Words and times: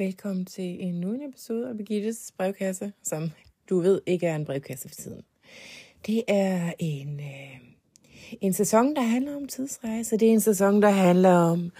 velkommen 0.00 0.44
til 0.44 0.84
endnu 0.84 1.12
en 1.14 1.28
episode 1.28 1.68
af 1.68 1.76
Birgittes 1.76 2.32
brevkasse, 2.36 2.92
som 3.02 3.30
du 3.70 3.80
ved 3.80 4.00
ikke 4.06 4.26
er 4.26 4.36
en 4.36 4.44
brevkasse 4.44 4.88
for 4.88 4.94
tiden. 4.94 5.22
Det 6.06 6.24
er 6.28 6.72
en, 6.78 7.20
øh, 7.20 7.60
en 8.40 8.52
sæson, 8.52 8.96
der 8.96 9.02
handler 9.02 9.36
om 9.36 9.48
tidsrejse. 9.48 10.16
Det 10.16 10.28
er 10.28 10.32
en 10.32 10.40
sæson, 10.40 10.82
der 10.82 10.90
handler 10.90 11.34
om 11.34 11.72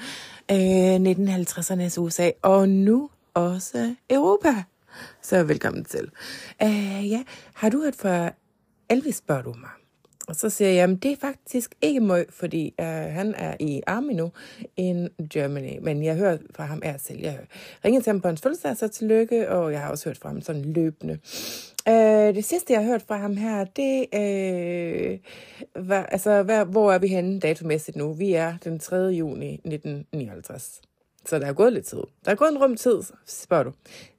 øh, 0.50 0.96
1950'ernes 0.96 1.98
USA, 2.00 2.30
og 2.42 2.68
nu 2.68 3.10
også 3.34 3.94
Europa. 4.10 4.55
Så 5.22 5.42
velkommen 5.42 5.84
til. 5.84 6.10
Uh, 6.64 7.10
ja, 7.10 7.22
har 7.55 7.68
du 7.68 7.82
hørt 7.82 7.96
fra 7.96 8.32
Elvis, 8.88 9.16
spørger 9.16 9.42
du 9.42 9.52
mig. 9.52 9.80
Og 10.31 10.36
så 10.36 10.50
siger 10.50 10.70
jeg, 10.70 10.91
at 10.91 11.03
det 11.03 11.12
er 11.12 11.17
faktisk 11.17 11.75
ikke 11.83 12.00
møg, 12.00 12.27
fordi 12.31 12.75
øh, 12.81 12.86
han 12.86 13.34
er 13.34 13.56
i 13.61 13.83
Army 13.86 14.12
nu 14.12 14.33
in 14.77 15.09
Germany. 15.33 15.78
Men 15.83 16.05
jeg 16.05 16.17
hører 16.17 16.39
fra 16.55 16.64
ham 16.64 16.81
er 16.84 16.98
selv. 16.98 17.20
Jeg 17.20 17.39
ringede 17.84 18.05
til 18.05 18.11
ham 18.11 18.20
på 18.20 18.28
hans 18.28 18.41
fødselsdag, 18.42 18.77
så 18.77 18.89
tillykke, 18.89 19.51
og 19.51 19.73
jeg 19.73 19.81
har 19.81 19.91
også 19.91 20.08
hørt 20.08 20.19
fra 20.19 20.28
ham 20.28 20.41
sådan 20.41 20.62
løbende. 20.62 21.19
Øh, 21.89 22.34
det 22.34 22.45
sidste, 22.45 22.73
jeg 22.73 22.81
har 22.81 22.91
hørt 22.91 23.03
fra 23.03 23.17
ham 23.17 23.36
her, 23.36 23.64
det 23.64 24.06
øh, 24.14 25.19
var, 25.89 26.03
altså, 26.03 26.42
hvad, 26.42 26.64
hvor 26.64 26.92
er 26.92 26.98
vi 26.98 27.06
henne 27.06 27.41
datomæssigt 27.41 27.97
nu? 27.97 28.12
Vi 28.12 28.33
er 28.33 28.55
den 28.64 28.78
3. 28.78 28.97
juni 28.97 29.53
1959. 29.55 30.81
Så 31.27 31.39
der 31.39 31.47
er 31.47 31.53
gået 31.53 31.73
lidt 31.73 31.86
tid. 31.86 32.03
Der 32.25 32.31
er 32.31 32.34
gået 32.34 32.51
en 32.51 32.58
rum 32.58 32.77
tid, 32.77 33.03
spørger 33.27 33.62
du. 33.62 33.73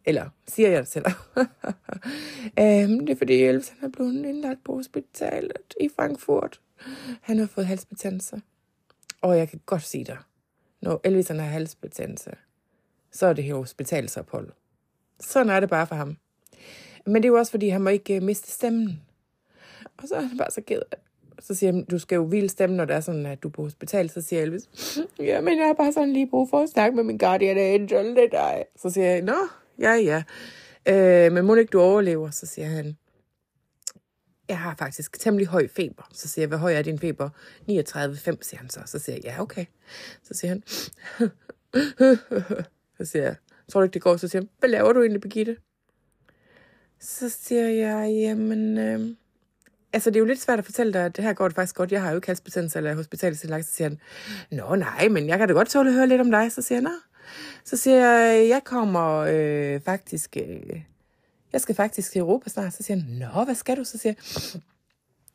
Eller 0.06 0.30
siger 0.48 0.70
jeg 0.70 0.80
det 0.80 0.88
selv. 0.88 1.06
øhm, 2.60 3.06
det 3.06 3.10
er 3.10 3.16
fordi 3.18 3.44
Elvis 3.44 3.70
han 3.70 3.90
er 3.90 3.92
blevet 3.92 4.26
indlagt 4.26 4.64
på 4.64 4.76
hospitalet 4.76 5.74
i 5.82 5.90
Frankfurt. 5.96 6.62
Han 7.22 7.40
har 7.40 7.48
fået 7.48 7.68
halsbetændelse. 7.68 8.42
Og 9.22 9.38
jeg 9.38 9.50
kan 9.50 9.60
godt 9.66 9.84
sige 9.84 10.06
dig, 10.06 10.18
når 10.82 11.02
Elvis 11.04 11.28
han 11.28 11.40
har 11.40 11.46
halsbetændelse, 11.46 12.32
så 13.12 13.26
er 13.26 13.34
det 13.34 13.44
her 13.44 13.56
hospitalsophold. 13.56 14.50
Sådan 15.20 15.50
er 15.50 15.60
det 15.60 15.70
bare 15.70 15.88
for 15.88 15.96
ham. 15.96 16.18
Men 17.06 17.16
det 17.16 17.26
er 17.26 17.32
jo 17.32 17.38
også, 17.38 17.52
fordi 17.52 17.70
han 17.70 17.82
må 17.82 17.90
ikke 17.90 18.16
øh, 18.16 18.24
miste 18.24 18.52
stemmen. 18.52 19.02
Og 19.98 20.08
så 20.08 20.16
er 20.16 20.22
han 20.22 20.38
bare 20.38 20.52
så 20.52 20.62
ked 20.62 20.82
af 20.92 20.98
så 21.42 21.56
siger 21.56 21.74
han, 21.74 21.84
du 21.84 22.00
skal 22.00 22.16
jo 22.16 22.26
hvile 22.26 22.50
stemmen, 22.50 22.78
når 22.78 22.86
det 22.86 22.96
er 22.96 23.00
sådan, 23.00 23.26
at 23.26 23.44
du 23.44 23.48
er 23.48 23.52
på 23.52 23.64
hospital. 23.64 24.10
Så 24.10 24.22
siger 24.22 24.42
Elvis, 24.42 24.70
ja, 25.20 25.42
men 25.42 25.58
jeg 25.58 25.68
har 25.68 25.74
bare 25.74 25.92
sådan 25.92 26.14
lige 26.14 26.28
brug 26.28 26.50
for 26.50 26.60
at 26.60 26.70
snakke 26.70 26.96
med 26.96 27.04
min 27.04 27.18
guardian 27.18 27.58
angel, 27.58 28.16
det 28.16 28.24
er 28.24 28.30
dig. 28.30 28.66
Så 28.76 28.90
siger 28.90 29.08
jeg, 29.08 29.22
nå, 29.22 29.36
ja, 29.82 29.94
ja. 29.94 30.24
Øh, 30.86 31.32
men 31.32 31.46
må 31.46 31.56
ikke 31.56 31.72
du 31.72 31.82
overlever? 31.82 32.30
Så 32.30 32.46
siger 32.46 32.68
han, 32.68 32.98
jeg 34.48 34.60
har 34.60 34.76
faktisk 34.76 35.20
temmelig 35.20 35.48
høj 35.48 35.68
feber. 35.68 36.10
Så 36.14 36.28
siger 36.28 36.44
jeg, 36.44 36.48
hvad 36.48 36.58
høj 36.58 36.74
er 36.74 36.82
din 36.82 37.00
feber? 37.00 37.30
39,5, 37.70 38.38
siger 38.42 38.58
han 38.58 38.70
så. 38.70 38.80
Så 38.86 39.00
siger 39.00 39.16
jeg, 39.16 39.24
ja, 39.24 39.42
okay. 39.42 39.66
Så 40.24 40.34
siger 40.34 40.50
han, 40.50 40.64
så 42.98 43.06
siger 43.06 43.24
jeg, 43.24 43.36
tror 43.72 43.80
du 43.80 43.84
ikke, 43.84 43.94
det 43.94 44.02
går? 44.02 44.18
Så 44.18 44.28
siger 44.28 44.42
han, 44.42 44.50
hvad 44.60 44.70
laver 44.70 44.94
du 44.94 45.02
egentlig, 45.02 45.22
Birgitte? 45.22 45.58
Så 47.00 47.30
siger 47.30 47.68
jeg, 47.68 48.12
jamen, 48.12 48.78
øh, 48.78 49.16
altså 49.94 50.10
det 50.10 50.16
er 50.16 50.20
jo 50.20 50.26
lidt 50.26 50.42
svært 50.42 50.60
at 50.60 50.66
fortælle 50.66 50.94
dig, 50.94 51.06
at 51.06 51.16
det 51.16 51.24
her 51.24 51.34
går 51.34 51.48
det 51.48 51.56
faktisk 51.56 51.76
godt. 51.76 51.92
Jeg 51.92 52.02
har 52.02 52.10
jo 52.10 52.16
ikke 52.16 52.28
halsbetændelse 52.28 52.80
eller 52.80 52.96
hospitalsindlagt. 52.96 53.66
Så 53.66 53.74
siger 53.74 53.90
han, 53.90 54.00
nå 54.52 54.76
nej, 54.76 55.08
men 55.08 55.28
jeg 55.28 55.40
kan 55.40 55.48
da 55.48 55.54
godt 55.54 55.70
tåle 55.70 55.90
at 55.90 55.96
høre 55.96 56.08
lidt 56.08 56.22
om 56.22 56.32
dig. 56.32 56.52
Så 56.52 56.62
siger 56.62 56.78
han, 56.78 56.84
nå. 56.84 56.92
Så 57.66 57.78
siger 57.78 58.08
jeg, 58.08 58.50
jeg 58.50 58.62
kommer 58.64 59.18
øh, 59.18 59.82
faktisk, 59.82 60.38
øh, 60.38 60.82
jeg 61.54 61.62
skal 61.62 61.76
faktisk 61.76 62.12
til 62.12 62.20
Europa 62.20 62.50
snart. 62.50 62.74
Så 62.74 62.84
siger 62.84 62.98
han, 62.98 63.30
nå, 63.36 63.44
hvad 63.44 63.56
skal 63.56 63.78
du? 63.78 63.84
Så 63.84 63.98
siger 63.98 64.14
jeg, 64.14 64.62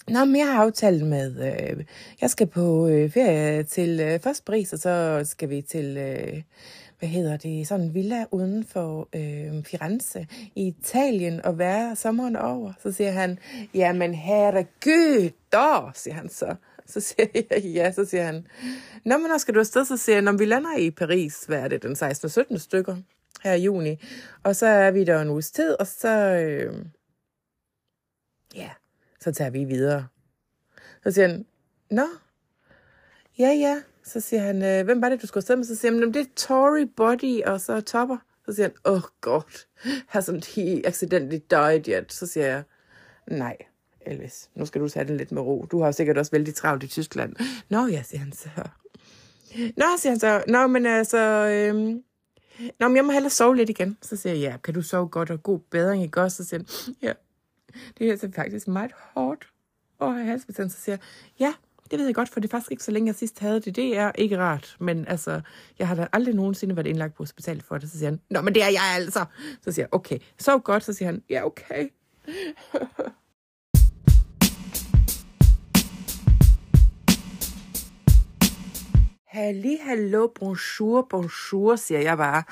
Nå, 0.09 0.25
men 0.25 0.37
jeg 0.37 0.47
har 0.47 0.63
aftalt 0.63 1.07
med, 1.07 1.53
øh, 1.53 1.85
jeg 2.21 2.31
skal 2.31 2.47
på 2.47 2.89
øh, 2.89 3.11
ferie 3.11 3.63
til 3.63 4.01
øh, 4.01 4.21
først 4.21 4.45
Paris, 4.45 4.73
og 4.73 4.79
så 4.79 5.21
skal 5.25 5.51
vi 5.51 5.63
til, 5.63 5.97
øh, 5.97 6.43
hvad 6.99 7.09
hedder 7.09 7.37
det, 7.37 7.69
sådan 7.69 7.87
en 7.87 7.95
villa 7.95 8.25
uden 8.31 8.65
for 8.65 9.09
øh, 9.15 9.65
Firenze 9.65 10.27
i 10.55 10.67
Italien 10.67 11.45
og 11.45 11.59
være 11.59 11.97
sommeren 11.97 12.37
over. 12.37 12.73
Så 12.83 12.93
siger 12.93 13.11
han, 13.11 13.39
jamen 13.75 14.15
herregud, 14.15 15.31
da, 15.53 15.91
siger 15.95 16.15
han 16.15 16.29
så. 16.29 16.55
Så 16.87 17.01
siger 17.01 17.27
jeg, 17.51 17.65
ja, 17.65 17.93
så 17.93 18.05
siger 18.05 18.25
han, 18.25 18.47
Nå, 19.05 19.19
men 19.19 19.31
når 19.31 19.39
skal 19.39 19.55
du 19.55 19.61
afsted? 19.61 19.85
Så 19.85 19.97
siger 19.97 20.17
jeg, 20.17 20.23
når 20.23 20.33
vi 20.33 20.45
lander 20.45 20.77
i 20.77 20.91
Paris, 20.91 21.45
hvad 21.45 21.59
er 21.59 21.69
det, 21.69 21.83
den 21.83 21.97
16. 21.97 22.27
og 22.27 22.31
17. 22.31 22.59
stykker 22.59 22.97
her 23.43 23.53
i 23.53 23.63
juni. 23.63 24.01
Og 24.43 24.57
så 24.57 24.67
er 24.67 24.91
vi 24.91 25.05
der 25.05 25.21
en 25.21 25.29
uges 25.29 25.51
tid, 25.51 25.77
og 25.81 25.87
så, 25.87 26.09
øh, 26.09 26.85
ja, 28.55 28.71
så 29.21 29.33
tager 29.33 29.51
vi 29.51 29.65
videre. 29.65 30.07
Så 31.03 31.11
siger 31.11 31.29
han, 31.29 31.47
nå, 31.91 32.07
ja, 33.39 33.49
ja. 33.49 33.83
Så 34.05 34.21
siger 34.21 34.43
han, 34.43 34.63
øh, 34.63 34.85
hvem 34.85 35.03
var 35.03 35.09
det, 35.09 35.23
du 35.23 35.27
skulle 35.27 35.41
afsted 35.41 35.57
med? 35.57 35.65
Så 35.65 35.77
siger 35.77 35.93
han, 35.93 36.15
det 36.15 36.21
er 36.21 36.31
Tory 36.37 36.87
Body, 36.97 37.43
og 37.43 37.61
så 37.61 37.81
Topper. 37.81 38.17
Så 38.45 38.55
siger 38.55 38.69
han, 38.69 38.77
oh 38.85 39.03
god, 39.21 39.67
hasn't 40.15 40.55
he 40.55 40.87
accidentally 40.87 41.41
died 41.51 41.89
yet? 41.89 42.13
Så 42.13 42.27
siger 42.27 42.47
jeg, 42.47 42.63
nej, 43.27 43.57
Elvis, 44.07 44.51
nu 44.55 44.67
skal 44.67 44.81
du 44.81 44.89
tage 44.89 45.05
den 45.05 45.17
lidt 45.17 45.33
med 45.33 45.43
ro. 45.43 45.67
Du 45.71 45.83
har 45.83 45.91
sikkert 45.91 46.19
også 46.19 46.33
vældig 46.33 46.55
travlt 46.55 46.83
i 46.83 46.87
Tyskland. 46.87 47.37
Nå, 47.69 47.87
ja, 47.87 48.03
siger 48.03 48.21
han 48.21 48.33
så. 48.33 48.49
Nå, 49.77 49.85
siger 49.99 50.11
han 50.11 50.21
så, 50.21 50.45
nå, 50.49 50.67
men 50.67 50.87
altså, 50.87 51.19
øhm, 51.19 52.03
nå, 52.81 52.89
men 52.89 52.97
jeg 52.97 53.05
må 53.05 53.13
hellere 53.13 53.31
sove 53.31 53.57
lidt 53.57 53.71
igen. 53.71 53.99
Så 54.03 54.17
siger 54.17 54.33
jeg, 54.33 54.41
ja, 54.41 54.57
kan 54.57 54.75
du 54.75 54.83
sove 54.83 55.09
godt 55.09 55.31
og 55.31 55.43
god 55.43 55.59
bedring, 55.59 56.03
ikke 56.03 56.21
også? 56.21 56.37
Så 56.37 56.49
siger 56.49 56.61
han, 56.61 56.95
ja, 57.03 57.13
det 57.99 58.07
er 58.07 58.11
altså 58.11 58.31
faktisk 58.35 58.69
meget 58.69 58.91
hårdt 59.15 59.49
at 60.01 60.15
have 60.15 60.27
halsbetændelse. 60.27 60.79
Så 60.79 60.85
siger 60.85 60.97
jeg, 60.97 61.03
ja, 61.41 61.55
det 61.91 61.99
ved 61.99 62.07
jeg 62.07 62.15
godt, 62.15 62.29
for 62.29 62.41
det 62.41 62.49
er 62.49 62.51
faktisk 62.51 62.71
ikke 62.71 62.85
så 62.85 62.91
længe, 62.91 63.07
jeg 63.07 63.15
sidst 63.15 63.39
havde 63.39 63.61
det. 63.61 63.77
Det 63.77 63.97
er 63.97 64.13
ikke 64.15 64.39
rart, 64.39 64.77
men 64.81 65.09
altså, 65.09 65.41
jeg 65.79 65.89
har 65.89 65.95
da 65.95 66.07
aldrig 66.13 66.35
nogensinde 66.35 66.77
været 66.77 66.87
indlagt 66.87 67.15
på 67.15 67.23
hospitalet 67.23 67.63
for 67.63 67.79
det. 67.79 67.91
Så 67.91 67.99
siger 67.99 68.11
han, 68.11 68.21
nå, 68.31 68.41
men 68.41 68.55
det 68.55 68.63
er 68.63 68.69
jeg 68.69 68.93
altså. 68.97 69.25
Så 69.63 69.73
siger 69.73 69.83
jeg, 69.85 69.95
okay, 69.95 70.19
sov 70.39 70.61
godt. 70.61 70.85
Så 70.85 70.93
siger 70.93 71.07
han, 71.07 71.23
ja, 71.31 71.47
okay. 71.47 71.89
Halli, 79.37 79.79
hallo, 79.83 80.29
bonjour, 80.29 81.07
bonjour, 81.11 81.77
siger 81.77 82.01
jeg 82.01 82.17
bare. 82.17 82.43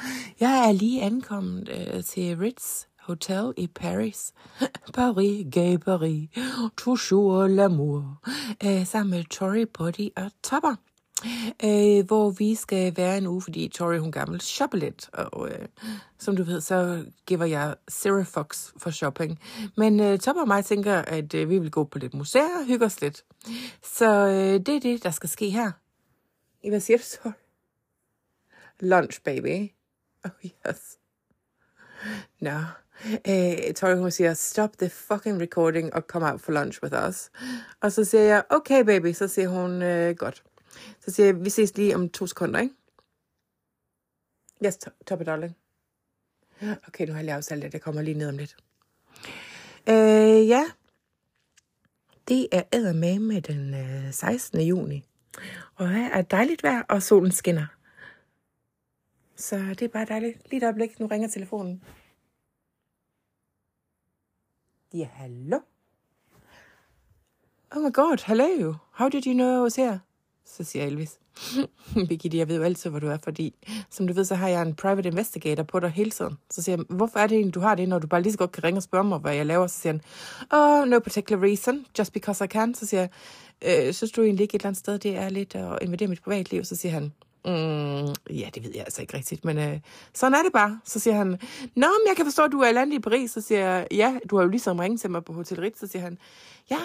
Jeg 0.41 0.69
er 0.69 0.73
lige 0.73 1.03
ankommet 1.03 1.69
øh, 1.69 2.05
til 2.05 2.37
Ritz 2.39 2.85
Hotel 3.01 3.53
i 3.57 3.67
Paris. 3.67 4.33
Paris, 4.95 5.47
gay 5.53 5.77
Paris, 5.77 6.29
toujours 6.77 7.49
l'amour. 7.49 8.31
Øh, 8.67 8.87
sammen 8.87 9.11
med 9.11 9.25
Tori, 9.25 9.65
Body 9.65 10.09
og 10.17 10.31
Topper. 10.43 10.75
Øh, 11.65 12.07
hvor 12.07 12.31
vi 12.31 12.55
skal 12.55 12.97
være 12.97 13.19
en 13.19 13.27
uge, 13.27 13.43
fordi 13.43 13.69
Tori 13.69 13.99
hun 13.99 14.13
gammel 14.13 14.41
shopper 14.41 14.79
lidt, 14.79 15.11
og 15.13 15.49
øh, 15.49 15.69
som 16.19 16.37
du 16.37 16.43
ved, 16.43 16.61
så 16.61 17.05
giver 17.27 17.45
jeg 17.45 17.75
Sarah 17.89 18.27
Fox 18.27 18.73
for 18.77 18.91
shopping. 18.91 19.39
Men 19.77 20.01
øh, 20.01 20.19
Topper 20.19 20.43
og 20.43 20.49
mig 20.49 20.65
tænker, 20.65 20.95
at 20.95 21.35
øh, 21.35 21.51
vi 21.51 21.59
vil 21.59 21.71
gå 21.71 21.85
på 21.85 21.99
lidt 21.99 22.15
museer 22.15 22.59
og 22.61 22.67
hygge 22.67 22.87
os 22.87 23.01
lidt. 23.01 23.25
Så 23.83 24.27
øh, 24.27 24.67
det 24.67 24.69
er 24.69 24.81
det, 24.81 25.05
der 25.05 25.11
skal 25.11 25.29
ske 25.29 25.51
her. 25.51 25.71
Hvad 26.69 26.81
siger 26.81 26.99
du 26.99 27.03
så? 27.03 27.33
Lunch, 28.81 29.23
baby. 29.23 29.71
Oh, 30.25 30.31
yes. 30.45 30.99
Nå. 32.41 32.51
No. 32.51 32.61
Øh, 33.29 33.75
Tori, 33.75 33.97
hun 33.97 34.11
siger, 34.11 34.35
stop 34.35 34.79
the 34.79 34.91
fucking 34.91 35.41
recording 35.41 35.95
og 35.95 36.03
come 36.03 36.33
out 36.33 36.41
for 36.41 36.53
lunch 36.53 36.83
with 36.83 36.95
us. 37.09 37.31
Og 37.81 37.93
så 37.93 38.05
siger 38.05 38.23
jeg, 38.23 38.45
okay 38.51 38.85
baby. 38.85 39.13
Så 39.13 39.29
siger 39.29 39.49
hun, 39.49 39.83
øh, 39.83 40.17
godt. 40.17 40.45
Så 41.01 41.11
siger 41.11 41.27
jeg, 41.27 41.45
vi 41.45 41.51
ses 41.51 41.77
lige 41.77 41.95
om 41.95 42.09
to 42.09 42.27
sekunder, 42.27 42.61
ikke? 42.61 42.75
Yes, 44.65 44.79
top 45.07 45.21
it, 45.21 45.27
darling. 45.27 45.57
Okay, 46.89 47.07
nu 47.07 47.13
har 47.13 47.19
jeg 47.19 47.25
lige 47.25 47.35
aftalt 47.35 47.63
det. 47.63 47.73
Jeg 47.73 47.81
kommer 47.81 48.03
lige 48.03 48.19
ned 48.19 48.29
om 48.29 48.39
lidt. 48.39 48.57
Øh, 49.89 50.49
ja. 50.49 50.65
Det 52.29 52.49
er 52.53 52.93
med 52.93 53.19
med 53.19 53.43
den 53.43 53.75
øh, 53.75 54.13
16. 54.13 54.61
juni. 54.61 55.05
Og 55.75 55.91
her 55.91 56.11
er 56.11 56.23
dejligt 56.23 56.63
vejr, 56.63 56.83
og 56.89 57.03
solen 57.03 57.33
skinner. 57.33 57.67
Så 59.37 59.57
det 59.57 59.83
er 59.83 59.89
bare 59.89 60.05
dejligt. 60.05 60.51
Lige 60.51 60.59
et 60.59 60.63
øjeblik, 60.63 61.01
nu 61.01 61.07
ringer 61.07 61.29
telefonen. 61.29 61.85
Ja, 64.95 65.09
hallo? 65.13 65.61
Oh 67.71 67.83
my 67.83 67.93
god, 67.93 68.27
hello. 68.27 68.75
How 68.93 69.09
did 69.09 69.27
you 69.27 69.33
know 69.33 69.61
I 69.61 69.63
was 69.63 69.77
here? 69.77 70.01
Så 70.45 70.65
siger 70.65 70.87
Elvis. 70.87 71.19
Birgitte, 72.09 72.39
jeg 72.39 72.49
ved 72.49 72.57
jo 72.57 72.63
altid, 72.63 72.91
hvor 72.91 72.99
du 72.99 73.07
er, 73.07 73.19
fordi 73.25 73.55
som 73.91 74.07
du 74.07 74.13
ved, 74.13 74.25
så 74.25 74.35
har 74.35 74.49
jeg 74.49 74.63
en 74.63 74.75
private 74.75 75.09
investigator 75.09 75.63
på 75.63 75.81
dig 75.81 75.91
hele 75.91 76.11
tiden. 76.11 76.39
Så 76.51 76.63
siger 76.63 76.77
jeg, 76.77 76.85
hvorfor 76.97 77.19
er 77.19 77.27
det 77.27 77.37
egentlig, 77.37 77.55
du 77.55 77.61
har 77.61 77.75
det, 77.75 77.89
når 77.89 77.99
du 77.99 78.07
bare 78.07 78.23
lige 78.23 78.33
så 78.33 78.39
godt 78.39 78.53
kan 78.53 78.65
ringe 78.65 78.79
og 78.79 78.83
spørge 78.83 79.05
mig, 79.05 79.19
hvad 79.19 79.35
jeg 79.35 79.47
laver? 79.47 79.67
Så 79.67 79.79
siger 79.79 79.93
han, 79.93 80.01
oh, 80.51 80.89
no 80.89 80.99
particular 80.99 81.43
reason, 81.43 81.87
just 81.99 82.13
because 82.13 82.45
I 82.45 82.49
can. 82.49 82.75
Så 82.75 82.87
siger 82.87 83.01
jeg, 83.63 83.87
øh, 83.87 83.95
synes 83.95 84.13
du 84.13 84.23
egentlig 84.23 84.43
ikke 84.43 84.55
et 84.55 84.61
eller 84.61 84.69
andet 84.69 84.79
sted, 84.79 84.99
det 84.99 85.17
er 85.17 85.29
lidt 85.29 85.55
at 85.55 85.79
invadere 85.83 86.09
mit 86.09 86.23
privatliv? 86.23 86.65
Så 86.65 86.77
siger 86.77 86.93
han, 86.93 87.13
Mm, 87.47 88.15
ja, 88.31 88.49
det 88.55 88.65
ved 88.65 88.71
jeg 88.75 88.81
altså 88.81 89.01
ikke 89.01 89.17
rigtigt, 89.17 89.45
men 89.45 89.59
øh, 89.59 89.81
sådan 90.15 90.35
er 90.35 90.43
det 90.43 90.53
bare. 90.53 90.81
Så 90.85 91.01
siger 91.01 91.15
han, 91.15 91.27
Nå, 91.77 91.87
men 91.87 92.07
jeg 92.09 92.17
kan 92.17 92.27
forstå, 92.27 92.45
at 92.45 92.53
du 92.53 92.61
er 92.61 92.73
landet 92.73 92.97
i 92.97 93.01
Paris. 93.01 93.31
Så 93.31 93.41
siger 93.41 93.61
jeg, 93.61 93.87
ja, 93.91 94.19
du 94.31 94.37
har 94.37 94.43
jo 94.43 94.49
ligesom 94.49 94.79
ringet 94.79 95.01
til 95.01 95.11
mig 95.11 95.25
på 95.25 95.33
Hotel 95.33 95.61
Ritz. 95.61 95.81
Så 95.81 95.87
siger 95.87 96.03
han, 96.03 96.19
ja, 96.71 96.81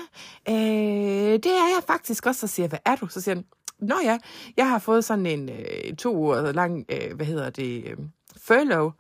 øh, 0.50 1.34
det 1.34 1.46
er 1.46 1.68
jeg 1.76 1.82
faktisk 1.88 2.26
også. 2.26 2.40
Så 2.40 2.48
siger 2.48 2.64
jeg, 2.64 2.70
hvad 2.70 2.80
er 2.86 2.96
du? 2.96 3.08
Så 3.08 3.22
siger 3.22 3.36
han, 3.36 3.46
Nå 3.80 3.96
ja, 4.04 4.18
jeg 4.58 4.70
har 4.70 4.80
fået 4.80 5.06
sådan 5.06 5.26
en 5.26 5.50
øh, 5.50 5.96
to 5.96 6.16
uger 6.16 6.52
lang, 6.52 6.86
øh, 6.90 7.16
hvad 7.16 7.26
hedder 7.26 7.50
det, 7.50 7.86
øh, 7.86 7.98
furlough. 8.38 8.94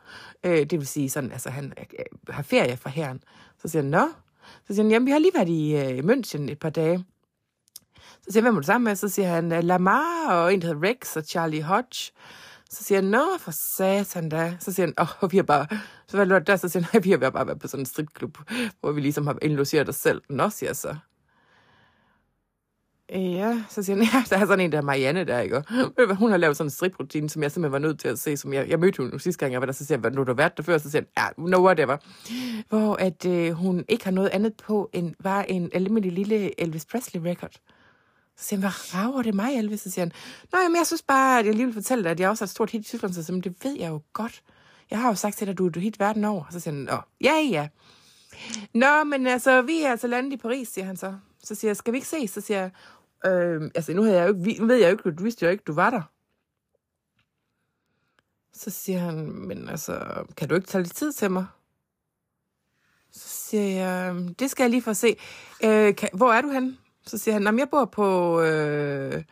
Øh, 0.43 0.57
det 0.57 0.71
vil 0.71 0.87
sige 0.87 1.09
sådan, 1.09 1.31
altså 1.31 1.49
han 1.49 1.73
øh, 1.79 1.85
øh 1.99 2.33
har 2.33 2.43
ferie 2.43 2.77
fra 2.77 2.89
herren. 2.89 3.23
Så 3.61 3.67
siger 3.67 3.81
han, 3.81 3.91
nå. 3.91 4.09
Så 4.67 4.73
siger 4.73 4.83
han, 4.83 4.91
jamen 4.91 5.05
vi 5.05 5.11
har 5.11 5.19
lige 5.19 5.33
været 5.35 5.49
i 5.49 5.75
øh, 5.75 5.99
München 5.99 6.51
et 6.51 6.59
par 6.59 6.69
dage. 6.69 7.05
Så 7.95 8.31
siger 8.31 8.41
han, 8.41 8.43
hvem 8.43 8.55
er 8.55 8.61
du 8.61 8.65
sammen 8.65 8.83
med? 8.83 8.95
Så 8.95 9.09
siger 9.09 9.27
han, 9.27 9.51
øh, 9.51 9.63
Lamar 9.63 10.27
og 10.29 10.53
en, 10.53 10.61
der 10.61 10.67
hedder 10.67 10.89
Rex 10.89 11.17
og 11.17 11.23
Charlie 11.23 11.63
Hodge. 11.63 12.11
Så 12.69 12.83
siger 12.83 13.01
han, 13.01 13.09
nå, 13.09 13.37
for 13.39 13.51
satan 13.51 14.29
da. 14.29 14.57
Så 14.59 14.71
siger 14.71 14.87
han, 14.87 14.93
åh, 14.99 15.23
oh, 15.23 15.31
vi 15.31 15.37
har 15.37 15.43
bare... 15.43 15.67
Så 16.07 16.17
var 16.17 16.25
det 16.25 16.47
der, 16.47 16.55
så 16.55 16.69
siger 16.69 16.83
han, 16.91 17.03
vi 17.05 17.11
har 17.11 17.29
bare 17.29 17.47
været 17.47 17.59
på 17.59 17.67
sådan 17.67 17.81
en 17.81 17.85
stripklub, 17.85 18.37
hvor 18.79 18.91
vi 18.91 19.01
ligesom 19.01 19.27
har 19.27 19.37
indlogeret 19.41 19.89
os 19.89 19.95
selv. 19.95 20.21
Nå, 20.29 20.49
siger 20.49 20.69
jeg 20.69 20.75
så. 20.75 20.95
Ja, 23.13 23.63
så 23.69 23.83
siger 23.83 23.95
han, 23.95 24.05
ja, 24.13 24.23
der 24.29 24.37
er 24.41 24.45
sådan 24.45 24.59
en, 24.59 24.71
der 24.71 24.81
Marianne 24.81 25.23
der, 25.23 25.39
ikke? 25.39 25.57
Og 25.57 26.15
hun 26.15 26.31
har 26.31 26.37
lavet 26.37 26.57
sådan 26.57 26.67
en 26.67 26.71
striprutine, 26.71 27.29
som 27.29 27.43
jeg 27.43 27.51
simpelthen 27.51 27.71
var 27.71 27.87
nødt 27.87 27.99
til 27.99 28.07
at 28.07 28.19
se, 28.19 28.37
som 28.37 28.53
jeg, 28.53 28.69
jeg 28.69 28.79
mødte 28.79 29.03
hende 29.03 29.19
sidste 29.19 29.39
gang, 29.39 29.53
jeg 29.53 29.61
var 29.61 29.65
der, 29.65 29.73
så 29.73 29.85
siger 29.85 29.99
jeg, 30.03 30.11
nu 30.11 30.23
du 30.23 30.33
været 30.33 30.57
der 30.57 30.63
før? 30.63 30.77
Så 30.77 30.91
siger 30.91 31.01
han, 31.15 31.25
ja, 31.37 31.43
no 31.49 31.65
whatever. 31.65 31.97
Hvor 32.69 32.95
at 32.95 33.25
øh, 33.25 33.51
hun 33.51 33.85
ikke 33.89 34.03
har 34.03 34.11
noget 34.11 34.29
andet 34.29 34.53
på, 34.53 34.89
end 34.93 35.15
var 35.19 35.41
en 35.41 35.69
almindelig 35.73 36.11
lille 36.11 36.61
Elvis 36.61 36.85
Presley 36.85 37.21
record. 37.21 37.51
Så 38.37 38.45
siger 38.45 38.57
han, 38.57 38.61
hvad 38.61 38.95
rager 38.95 39.21
det 39.21 39.35
mig, 39.35 39.57
Elvis? 39.57 39.81
Så 39.81 39.91
siger 39.91 40.05
han, 40.05 40.11
nej, 40.53 40.67
men 40.67 40.77
jeg 40.77 40.87
synes 40.87 41.01
bare, 41.01 41.39
at 41.39 41.45
jeg 41.45 41.55
lige 41.55 41.65
vil 41.65 41.73
fortælle 41.73 42.03
dig, 42.03 42.11
at 42.11 42.19
jeg 42.19 42.29
også 42.29 42.43
har 42.43 42.45
et 42.45 42.51
stort 42.51 42.69
hit 42.71 42.81
i 42.81 42.83
Tyskland, 42.83 43.13
så 43.13 43.23
siger, 43.23 43.41
det 43.41 43.55
ved 43.63 43.75
jeg 43.79 43.89
jo 43.89 44.01
godt. 44.13 44.41
Jeg 44.91 44.99
har 45.01 45.09
jo 45.09 45.15
sagt 45.15 45.37
til 45.37 45.47
dig, 45.47 45.51
at 45.51 45.57
du 45.57 45.67
er 45.67 45.79
hit 45.79 45.99
verden 45.99 46.25
over. 46.25 46.43
Så 46.51 46.59
siger 46.59 46.73
han, 46.73 46.89
Åh, 46.91 46.99
ja, 47.21 47.33
ja. 47.49 47.67
Nå, 48.73 49.03
men 49.03 49.27
altså, 49.27 49.61
vi 49.61 49.81
er 49.81 49.91
altså 49.91 50.07
landet 50.07 50.33
i 50.33 50.37
Paris, 50.37 50.67
siger 50.67 50.85
han 50.85 50.97
så. 50.97 51.13
Så 51.43 51.55
siger 51.55 51.69
jeg, 51.69 51.77
skal 51.77 51.93
vi 51.93 51.97
ikke 51.97 52.07
ses? 52.07 52.31
Så 52.31 52.41
siger 52.41 52.59
jeg, 52.59 52.71
Øh, 53.25 53.71
altså, 53.75 53.93
nu, 53.93 54.03
havde 54.03 54.17
jeg 54.17 54.29
jo 54.29 54.35
ikke, 54.45 54.67
ved 54.67 54.75
jeg 54.75 54.85
jo 54.85 54.91
ikke, 54.91 55.11
du 55.11 55.23
vidste 55.23 55.45
jo 55.45 55.51
ikke, 55.51 55.63
du 55.67 55.73
var 55.73 55.89
der. 55.89 56.01
Så 58.53 58.69
siger 58.69 58.99
han, 58.99 59.15
men 59.31 59.69
altså, 59.69 60.23
kan 60.37 60.49
du 60.49 60.55
ikke 60.55 60.67
tage 60.67 60.83
lidt 60.83 60.95
tid 60.95 61.13
til 61.13 61.31
mig? 61.31 61.45
Så 63.11 63.29
siger 63.29 63.63
jeg, 63.63 64.15
øhm, 64.15 64.35
det 64.35 64.51
skal 64.51 64.63
jeg 64.63 64.69
lige 64.69 64.81
få 64.81 64.93
se. 64.93 65.15
Øh, 65.63 65.95
kan, 65.95 66.09
hvor 66.13 66.33
er 66.33 66.41
du 66.41 66.49
han? 66.49 66.77
Så 67.05 67.17
siger 67.17 67.33
han, 67.33 67.59
jeg 67.59 67.67
bor 67.71 67.85
på 67.85 68.41
øh, 68.41 69.23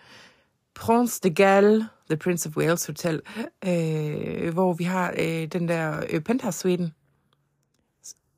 Prince 0.74 1.20
de 1.24 1.30
Galles, 1.30 1.86
The 2.10 2.18
Prince 2.18 2.50
of 2.50 2.58
Wales 2.58 2.86
Hotel, 2.86 3.22
øh, 3.68 4.54
hvor 4.54 4.74
vi 4.74 4.84
har 4.84 5.14
øh, 5.20 5.46
den 5.48 5.68
der 5.68 6.04
øh, 6.10 6.22
penthouse-suiten. 6.22 6.94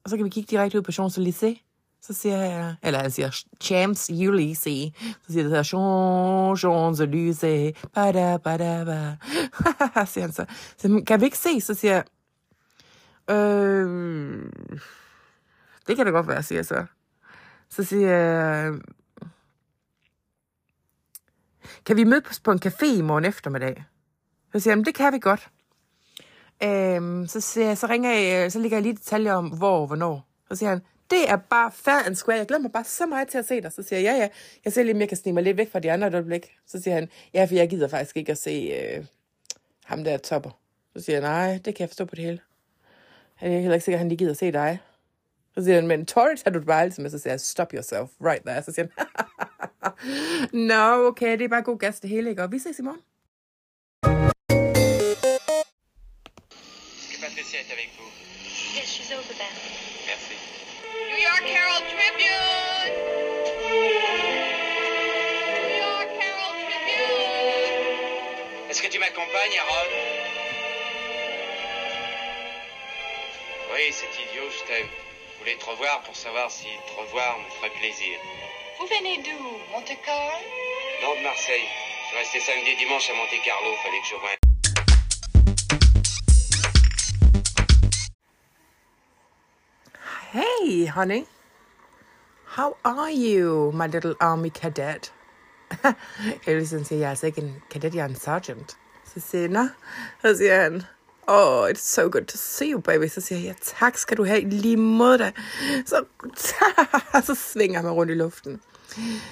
Og 0.03 0.09
så 0.09 0.15
kan 0.15 0.25
vi 0.25 0.29
kigge 0.29 0.51
direkte 0.51 0.77
ud 0.77 0.83
på 0.83 0.91
Champs-Élysées. 0.91 1.68
Så 2.01 2.13
siger 2.13 2.37
jeg, 2.37 2.75
eller 2.83 2.99
han 2.99 3.11
siger 3.11 3.43
Champs 3.61 4.09
Ulysses. 4.09 4.93
Så 5.25 5.33
siger 5.33 5.43
det 5.43 5.65
så, 5.65 6.57
Champs 6.59 6.99
Élysées. 6.99 7.89
Bada, 7.93 8.37
bada, 8.37 8.83
bada. 8.85 9.15
siger 10.11 10.21
han 10.21 10.31
så. 10.31 10.45
så. 10.77 11.03
kan 11.07 11.19
vi 11.21 11.25
ikke 11.25 11.37
se? 11.37 11.61
Så 11.61 11.73
siger 11.73 11.93
jeg, 11.93 12.03
øh, 13.35 14.51
det 15.87 15.95
kan 15.95 16.05
det 16.05 16.13
godt 16.13 16.27
være, 16.27 16.43
siger 16.43 16.59
jeg 16.59 16.65
så. 16.65 16.85
Så 17.69 17.83
siger 17.83 18.09
jeg, 18.09 18.73
kan 21.85 21.95
vi 21.97 22.03
mødes 22.03 22.39
på 22.39 22.51
en 22.51 22.59
café 22.65 22.85
i 22.85 23.01
morgen 23.01 23.25
eftermiddag? 23.25 23.83
Så 24.51 24.59
siger 24.59 24.75
jeg, 24.75 24.85
det 24.85 24.95
kan 24.95 25.13
vi 25.13 25.19
godt. 25.19 25.49
Øhm, 26.63 27.27
så, 27.27 27.41
siger 27.41 27.67
jeg, 27.67 27.77
så 27.77 27.87
ringer 27.87 28.11
jeg, 28.11 28.51
så 28.51 28.59
ligger 28.59 28.77
jeg 28.77 28.83
lige 28.83 28.95
detaljer 28.95 29.33
om, 29.33 29.47
hvor 29.47 29.81
og 29.81 29.87
hvornår. 29.87 30.27
Så 30.47 30.55
siger 30.55 30.69
han, 30.69 30.81
det 31.09 31.29
er 31.29 31.35
bare 31.35 31.71
fair 31.71 32.05
and 32.05 32.15
square. 32.15 32.37
Jeg 32.37 32.47
glæder 32.47 32.61
mig 32.61 32.71
bare 32.71 32.83
så 32.83 33.05
meget 33.05 33.27
til 33.27 33.37
at 33.37 33.45
se 33.45 33.61
dig. 33.61 33.71
Så 33.71 33.83
siger 33.83 33.99
jeg, 33.99 34.13
ja, 34.13 34.21
ja, 34.23 34.29
jeg 34.65 34.73
ser 34.73 34.83
lige, 34.83 34.93
om 34.93 34.99
jeg 34.99 35.07
kan 35.07 35.17
snige 35.17 35.33
mig 35.33 35.43
lidt 35.43 35.57
væk 35.57 35.71
fra 35.71 35.79
de 35.79 35.91
andre 35.91 36.07
et 36.07 36.13
øjeblik. 36.13 36.57
Så 36.67 36.81
siger 36.81 36.93
han, 36.93 37.09
ja, 37.33 37.45
for 37.45 37.55
jeg 37.55 37.69
gider 37.69 37.87
faktisk 37.87 38.17
ikke 38.17 38.31
at 38.31 38.37
se 38.37 38.51
øh, 38.51 39.05
ham 39.85 40.03
der 40.03 40.17
topper. 40.17 40.59
Så 40.95 41.03
siger 41.03 41.19
jeg, 41.19 41.21
nej, 41.21 41.59
det 41.65 41.75
kan 41.75 41.79
jeg 41.79 41.89
forstå 41.89 42.05
på 42.05 42.15
det 42.15 42.23
hele. 42.23 42.39
Jeg 43.41 43.53
er 43.53 43.59
heller 43.59 43.73
ikke 43.73 43.85
sikker, 43.85 43.97
at 43.97 43.99
han 43.99 44.09
lige 44.09 44.17
gider 44.17 44.31
at 44.31 44.37
se 44.37 44.51
dig. 44.51 44.79
Så 45.55 45.63
siger 45.63 45.75
han, 45.75 45.87
men 45.87 46.05
Torrid 46.05 46.37
har 46.43 46.51
du 46.51 46.59
bare 46.61 46.81
altid 46.81 47.03
med. 47.03 47.09
Så 47.11 47.19
siger 47.19 47.33
jeg, 47.33 47.39
stop 47.39 47.71
yourself 47.73 48.09
right 48.21 48.43
there. 48.45 48.63
Så 48.63 48.71
siger 48.71 48.87
han, 48.97 49.05
Nå, 50.53 50.67
no, 50.67 51.07
okay, 51.07 51.31
det 51.31 51.41
er 51.41 51.47
bare 51.47 51.61
god 51.61 51.77
gas 51.77 51.99
det 51.99 52.09
hele, 52.09 52.29
ikke? 52.29 52.43
Og 52.43 52.51
vi 52.51 52.59
ses 52.59 52.79
i 52.79 52.81
morgen. 52.81 53.01
Patricia 57.21 57.59
est 57.59 57.71
avec 57.71 57.89
vous. 57.97 58.11
Yes, 58.77 58.87
she's 58.95 59.11
over 59.15 59.33
there. 59.41 59.68
Est-ce 68.69 68.87
que 68.87 68.87
tu 68.87 68.99
m'accompagnes, 68.99 69.59
Harold? 69.59 69.91
Oui, 73.73 73.91
c'est 73.91 74.05
idiot, 74.05 74.49
je 74.49 74.63
t'aime. 74.65 74.87
Je 75.33 75.39
voulais 75.39 75.55
te 75.55 75.65
revoir 75.65 76.01
pour 76.03 76.15
savoir 76.15 76.49
si 76.49 76.67
te 76.87 77.01
revoir 77.01 77.39
me 77.39 77.49
ferait 77.49 77.71
plaisir. 77.71 78.19
Vous 78.79 78.85
venez 78.85 79.17
d'où? 79.17 79.59
Monte-Carlo 79.71 80.39
Non, 81.01 81.15
de 81.15 81.21
Marseille. 81.23 81.67
Je 82.03 82.07
suis 82.07 82.17
resté 82.17 82.39
samedi 82.39 82.69
et 82.69 82.75
dimanche 82.75 83.09
à 83.09 83.13
Monte-Carlo. 83.13 83.75
Fallait 83.83 83.99
que 83.99 84.07
je 84.07 84.15
revienne. 84.15 84.38
Hey, 90.31 90.85
honey. 90.85 91.25
How 92.45 92.77
are 92.83 93.09
you, 93.09 93.71
my 93.71 93.87
little 93.87 94.15
army 94.19 94.49
cadet? 94.49 95.11
Ellison 96.47 96.83
siger, 96.83 96.99
jeg 96.99 97.05
er 97.05 97.09
altså 97.09 97.25
ikke 97.25 97.41
en 97.41 97.55
cadet, 97.71 97.95
jeg 97.95 98.01
er 98.01 98.09
en 98.09 98.15
sergeant. 98.15 98.77
Så 99.13 99.19
siger 99.19 99.41
jeg, 99.41 99.49
nå. 99.49 99.67
Så 100.21 100.37
siger 100.37 100.61
han, 100.61 100.83
oh, 101.27 101.69
it's 101.69 101.81
so 101.81 102.01
good 102.01 102.25
to 102.25 102.37
see 102.37 102.71
you, 102.71 102.79
baby. 102.79 103.07
Så 103.07 103.21
siger 103.21 103.39
jeg, 103.39 103.47
ja, 103.47 103.53
tak 103.61 103.97
skal 103.97 104.17
du 104.17 104.25
have 104.25 104.41
lige 104.41 104.77
mod 104.77 105.17
dig. 105.17 105.33
Så, 105.85 106.05
så 107.27 107.35
svinger 107.35 107.81
man 107.81 107.91
rundt 107.91 108.11
i 108.11 108.15
luften. 108.15 108.61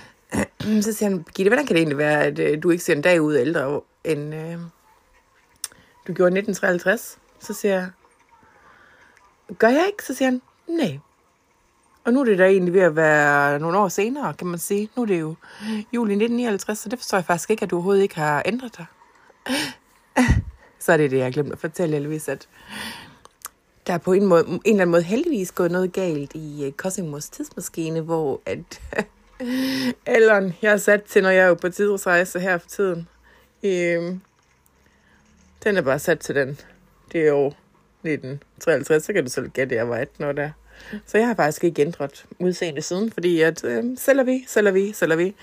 Så 0.82 0.94
siger 0.94 1.10
han, 1.10 1.25
Gitte, 1.36 1.50
hvordan 1.50 1.66
kan 1.66 1.75
det 1.75 1.82
egentlig 1.82 1.98
være, 1.98 2.24
at 2.24 2.39
øh, 2.39 2.63
du 2.63 2.70
ikke 2.70 2.84
ser 2.84 2.96
en 2.96 3.01
dag 3.01 3.22
ud 3.22 3.36
ældre 3.36 3.82
end 4.04 4.36
øh, 4.36 4.60
du 6.08 6.13
gjorde 6.13 6.38
1953? 6.38 7.20
Så 7.39 7.54
siger 7.54 7.74
jeg, 7.74 7.89
gør 9.58 9.70
jeg 9.70 9.88
ikke? 9.88 10.04
Så 10.04 10.16
siger 10.16 10.30
han, 10.30 10.42
Nej. 10.68 11.00
Og 12.04 12.14
nu 12.14 12.20
er 12.20 12.26
det 12.26 12.38
da 12.38 12.46
egentlig 12.46 12.74
ved 12.74 12.82
at 12.82 12.96
være 12.96 13.60
nogle 13.60 13.78
år 13.78 13.88
senere, 13.88 14.34
kan 14.34 14.48
man 14.48 14.60
sige. 14.60 14.90
Nu 14.96 15.02
er 15.02 15.06
det 15.06 15.20
jo 15.20 15.36
juli 15.94 16.14
1959, 16.14 16.80
så 16.80 16.90
det 16.90 17.00
forstår 17.00 17.18
jeg 17.18 17.26
faktisk 17.26 17.50
ikke, 17.50 17.64
at 17.64 17.70
du 17.70 17.76
overhovedet 17.76 18.02
ikke 18.02 18.16
har 18.16 18.44
ændret 18.46 18.78
dig. 18.78 18.86
Så 20.80 20.94
er 20.94 20.98
det 20.98 21.12
det, 21.12 21.18
jeg 21.18 21.34
glemte 21.34 21.54
at 21.54 21.60
fortælle, 21.60 21.98
Elvis, 21.98 22.28
at 22.28 22.48
der 23.88 23.94
er 23.94 23.98
på 23.98 24.14
en, 24.14 24.26
måde, 24.26 24.46
en 24.48 24.62
eller 24.66 24.82
anden 24.82 24.92
måde 24.92 25.04
heldigvis 25.04 25.52
gået 25.52 25.72
noget 25.72 25.94
galt 25.94 26.32
i 26.36 26.66
øh, 26.66 26.72
Cosmos 26.72 27.30
tidsmaskine, 27.30 28.02
hvor 28.02 28.42
at 28.46 28.82
Ellen, 30.16 30.56
jeg 30.62 30.74
er 30.74 30.78
sat 30.78 31.04
til, 31.04 31.24
når 31.24 31.30
jeg 31.30 31.48
er 31.48 31.54
på 31.54 31.70
tidsrejse 31.70 32.40
her 32.40 32.58
for 32.58 32.70
tiden. 32.70 33.08
Um, 33.64 34.22
den 35.64 35.78
er 35.78 35.82
bare 35.82 36.00
sat 36.00 36.20
til 36.20 36.36
den. 36.36 36.60
Det 37.12 37.22
er 37.22 37.28
jo 37.28 37.54
1953, 38.14 39.04
så 39.04 39.14
kan 39.14 39.24
du 39.24 39.30
selv 39.30 39.50
gætte, 39.50 39.76
at 39.76 39.80
jeg 39.80 39.90
var 39.90 39.96
18 39.96 40.24
år 40.24 40.32
der. 40.32 40.50
Så 41.06 41.18
jeg 41.18 41.28
har 41.28 41.36
faktisk 41.36 41.64
ikke 41.64 41.82
ændret 41.82 42.26
udseende 42.40 42.82
siden, 42.82 43.12
fordi 43.12 43.42
at, 43.42 43.64
øh, 43.64 43.84
sælger 43.98 44.24
vi, 44.24 44.46
sælger 44.48 44.72
vi, 44.72 44.94
sælger 44.94 45.16
vi. 45.16 45.36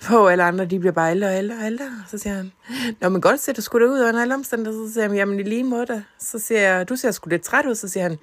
For 0.00 0.28
alle 0.28 0.44
andre, 0.44 0.64
de 0.64 0.78
bliver 0.78 0.92
bare 0.92 1.10
ældre 1.10 1.28
og 1.28 1.38
ældre 1.38 1.56
og 1.56 1.66
ældre. 1.66 1.90
Så 2.10 2.18
siger 2.18 2.34
han, 2.34 2.52
Nå, 3.00 3.08
men 3.08 3.20
godt 3.20 3.40
ser 3.40 3.52
du 3.52 3.60
skulle 3.60 3.90
ud 3.90 4.00
under 4.00 4.22
alle 4.22 4.34
omstændigheder. 4.34 4.88
Så 4.88 4.92
siger 4.92 5.08
han, 5.08 5.16
jamen 5.16 5.40
i 5.40 5.42
lige 5.42 5.64
måde. 5.64 6.04
Så 6.18 6.38
siger 6.38 6.60
jeg, 6.60 6.88
du 6.88 6.96
ser 6.96 7.10
sgu 7.10 7.30
lidt 7.30 7.42
træt 7.42 7.66
ud. 7.66 7.74
Så 7.74 7.88
siger 7.88 8.02
han, 8.02 8.18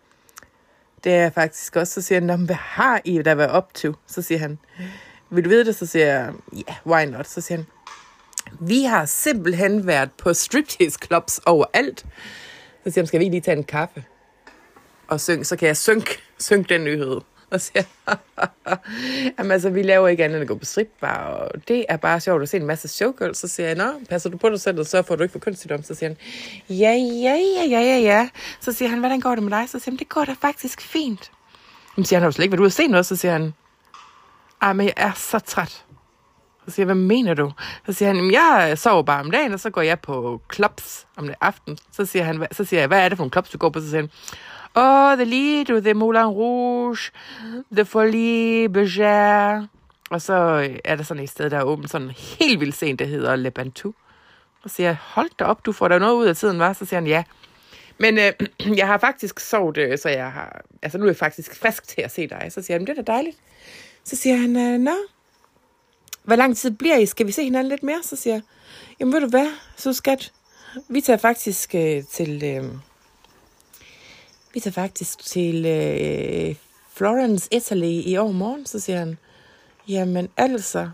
det 1.03 1.13
er 1.13 1.21
jeg 1.21 1.33
faktisk 1.33 1.75
også. 1.75 1.93
Så 1.93 2.01
siger 2.01 2.19
han, 2.19 2.27
men 2.27 2.45
hvad 2.45 2.55
har 2.55 3.01
I 3.05 3.21
der 3.21 3.35
været 3.35 3.51
op 3.51 3.73
til? 3.73 3.93
Så 4.07 4.21
siger 4.21 4.39
han, 4.39 4.59
vil 5.29 5.43
du 5.43 5.49
vide 5.49 5.65
det? 5.65 5.75
Så 5.75 5.85
siger 5.85 6.05
jeg, 6.05 6.33
ja, 6.53 6.57
yeah, 6.57 6.77
why 6.85 7.13
not? 7.17 7.27
Så 7.27 7.41
siger 7.41 7.57
han, 7.57 7.65
vi 8.59 8.83
har 8.83 9.05
simpelthen 9.05 9.87
været 9.87 10.09
på 10.17 10.33
striptease 10.33 10.97
clubs 11.05 11.39
overalt. 11.45 12.05
Så 12.83 12.91
siger 12.91 13.01
han, 13.01 13.07
skal 13.07 13.19
vi 13.19 13.25
lige 13.25 13.41
tage 13.41 13.57
en 13.57 13.63
kaffe? 13.63 14.03
Og 15.07 15.21
synge, 15.21 15.45
så 15.45 15.55
kan 15.55 15.67
jeg 15.67 15.77
synke, 15.77 16.19
synke 16.39 16.73
den 16.73 16.83
nyhed. 16.83 17.21
Og 17.51 17.61
siger, 17.61 17.83
jamen 19.37 19.51
altså, 19.51 19.69
vi 19.69 19.81
laver 19.81 20.07
ikke 20.07 20.23
andet 20.23 20.35
end 20.35 20.41
at 20.41 20.47
gå 20.47 20.55
på 20.55 20.65
stripbar, 20.65 21.27
og 21.27 21.67
det 21.67 21.85
er 21.89 21.97
bare 21.97 22.19
sjovt 22.19 22.41
at 22.41 22.49
se 22.49 22.57
en 22.57 22.65
masse 22.65 22.87
showgirls. 22.87 23.37
Så 23.37 23.47
siger 23.47 23.67
jeg, 23.67 23.75
nå, 23.75 23.91
passer 24.09 24.29
du 24.29 24.37
på 24.37 24.49
dig 24.49 24.61
selv, 24.61 24.79
og 24.79 24.85
så 24.85 25.01
får 25.01 25.15
du 25.15 25.23
ikke 25.23 25.31
for 25.31 25.39
kønssygdom. 25.39 25.83
Så 25.83 25.95
siger 25.95 26.09
han, 26.09 26.17
ja, 26.69 26.91
ja, 27.23 27.35
ja, 27.57 27.63
ja, 27.69 27.79
ja, 27.79 27.97
ja. 27.97 28.29
Så 28.59 28.71
siger 28.71 28.89
han, 28.89 28.99
hvordan 28.99 29.19
går 29.19 29.35
det 29.35 29.43
med 29.43 29.51
dig? 29.51 29.69
Så 29.69 29.79
siger 29.79 29.91
han, 29.91 29.99
det 29.99 30.09
går 30.09 30.25
da 30.25 30.35
faktisk 30.41 30.81
fint. 30.81 31.31
Så 31.95 32.03
siger 32.03 32.17
han, 32.19 32.21
har 32.21 32.29
du 32.29 32.33
slet 32.33 32.43
ikke 32.43 32.51
været 32.51 32.59
ude 32.59 32.67
at 32.67 32.73
se 32.73 32.87
noget? 32.87 33.05
Så 33.05 33.15
siger 33.15 33.31
han, 33.31 33.53
ej, 34.61 34.73
men 34.73 34.85
jeg 34.85 34.93
er 34.97 35.11
så 35.15 35.39
træt. 35.39 35.85
Så 36.67 36.71
siger 36.73 36.83
jeg, 36.83 36.93
hvad 36.93 37.03
mener 37.03 37.33
du? 37.33 37.51
Så 37.85 37.93
siger 37.93 38.13
han, 38.13 38.31
jeg 38.31 38.77
sover 38.77 39.03
bare 39.03 39.19
om 39.19 39.31
dagen, 39.31 39.53
og 39.53 39.59
så 39.59 39.69
går 39.69 39.81
jeg 39.81 39.99
på 39.99 40.41
klops 40.47 41.07
om 41.15 41.29
aften. 41.41 41.77
Så 41.91 42.05
siger, 42.05 42.23
han, 42.23 42.47
så 42.51 42.63
siger 42.63 42.79
jeg, 42.79 42.87
hvad 42.87 42.99
er 43.05 43.09
det 43.09 43.17
for 43.17 43.23
en 43.23 43.29
klops, 43.29 43.49
du 43.49 43.57
går 43.57 43.69
på? 43.69 43.79
Så 43.79 43.89
siger 43.89 44.01
han, 44.01 44.09
åh, 44.75 45.11
oh, 45.11 45.15
The 45.17 45.25
Lido, 45.25 45.79
The 45.79 45.93
Moulin 45.93 46.25
Rouge, 46.25 47.11
The 47.71 47.85
Folie 47.85 48.69
Bergère. 48.69 49.67
Og 50.09 50.21
så 50.21 50.33
øh, 50.33 50.79
er 50.85 50.95
der 50.95 51.03
sådan 51.03 51.23
et 51.23 51.29
sted, 51.29 51.49
der 51.49 51.57
er 51.57 51.63
åbent 51.63 51.89
sådan 51.89 52.09
helt 52.09 52.59
vildt 52.59 52.75
sent, 52.75 52.99
der 52.99 53.05
hedder 53.05 53.35
Le 53.35 53.51
Bantu. 53.51 53.93
Og 54.63 54.69
så 54.69 54.75
siger 54.75 54.87
jeg, 54.87 54.97
hold 55.01 55.29
da 55.39 55.43
op, 55.43 55.65
du 55.65 55.71
får 55.71 55.87
da 55.87 55.99
noget 55.99 56.15
ud 56.15 56.25
af 56.25 56.35
tiden, 56.35 56.59
var? 56.59 56.73
Så 56.73 56.85
siger 56.85 56.99
han, 56.99 57.07
ja. 57.07 57.23
Men 57.97 58.17
øh, 58.17 58.31
jeg 58.79 58.87
har 58.87 58.97
faktisk 58.97 59.39
sovet, 59.39 59.77
øh, 59.77 59.97
så 59.97 60.09
jeg 60.09 60.31
har... 60.31 60.61
Altså, 60.81 60.97
nu 60.97 61.03
er 61.03 61.09
jeg 61.09 61.17
faktisk 61.17 61.55
frisk 61.55 61.87
til 61.87 62.01
at 62.01 62.11
se 62.11 62.27
dig. 62.27 62.47
Så 62.49 62.61
siger 62.61 62.77
han, 62.77 62.87
det 62.87 62.97
er 62.97 63.03
da 63.03 63.11
dejligt. 63.11 63.37
Så 64.03 64.15
siger 64.15 64.35
han, 64.35 64.57
øh, 64.57 64.79
nå, 64.79 64.95
hvor 66.27 66.35
lang 66.35 66.57
tid 66.57 66.71
bliver 66.71 66.97
I? 66.97 67.05
Skal 67.05 67.27
vi 67.27 67.31
se 67.31 67.43
hinanden 67.43 67.69
lidt 67.69 67.83
mere? 67.83 68.03
Så 68.03 68.15
siger 68.15 68.33
jeg, 68.33 68.41
jamen 68.99 69.13
ved 69.13 69.21
du 69.21 69.27
hvad, 69.27 69.47
så 69.77 69.93
skat, 69.93 70.33
vi 70.89 71.01
tager 71.01 71.17
faktisk 71.17 71.75
øh, 71.75 72.03
til... 72.03 72.43
Øh, 72.43 72.63
vi 74.53 74.59
tager 74.59 74.73
faktisk 74.73 75.25
til 75.25 75.65
øh, 75.65 76.55
Florence, 76.93 77.49
Italy 77.51 78.01
i 78.05 78.17
år 78.17 78.31
morgen. 78.31 78.65
Så 78.65 78.79
siger 78.79 78.99
han, 78.99 79.17
jamen 79.87 80.29
altså, 80.37 80.89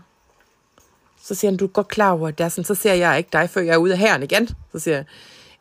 så 1.22 1.34
siger 1.34 1.50
han, 1.50 1.58
du 1.58 1.64
er 1.64 1.68
godt 1.68 1.88
klar 1.88 2.12
over, 2.12 2.28
at 2.28 2.38
det 2.38 2.52
sådan, 2.52 2.64
så 2.64 2.74
ser 2.74 2.94
jeg 2.94 3.18
ikke 3.18 3.30
dig, 3.32 3.50
før 3.50 3.60
jeg 3.60 3.72
er 3.72 3.76
ude 3.76 3.92
af 3.92 3.98
herren 3.98 4.22
igen. 4.22 4.48
Så 4.72 4.78
siger 4.78 4.96
jeg, 4.96 5.04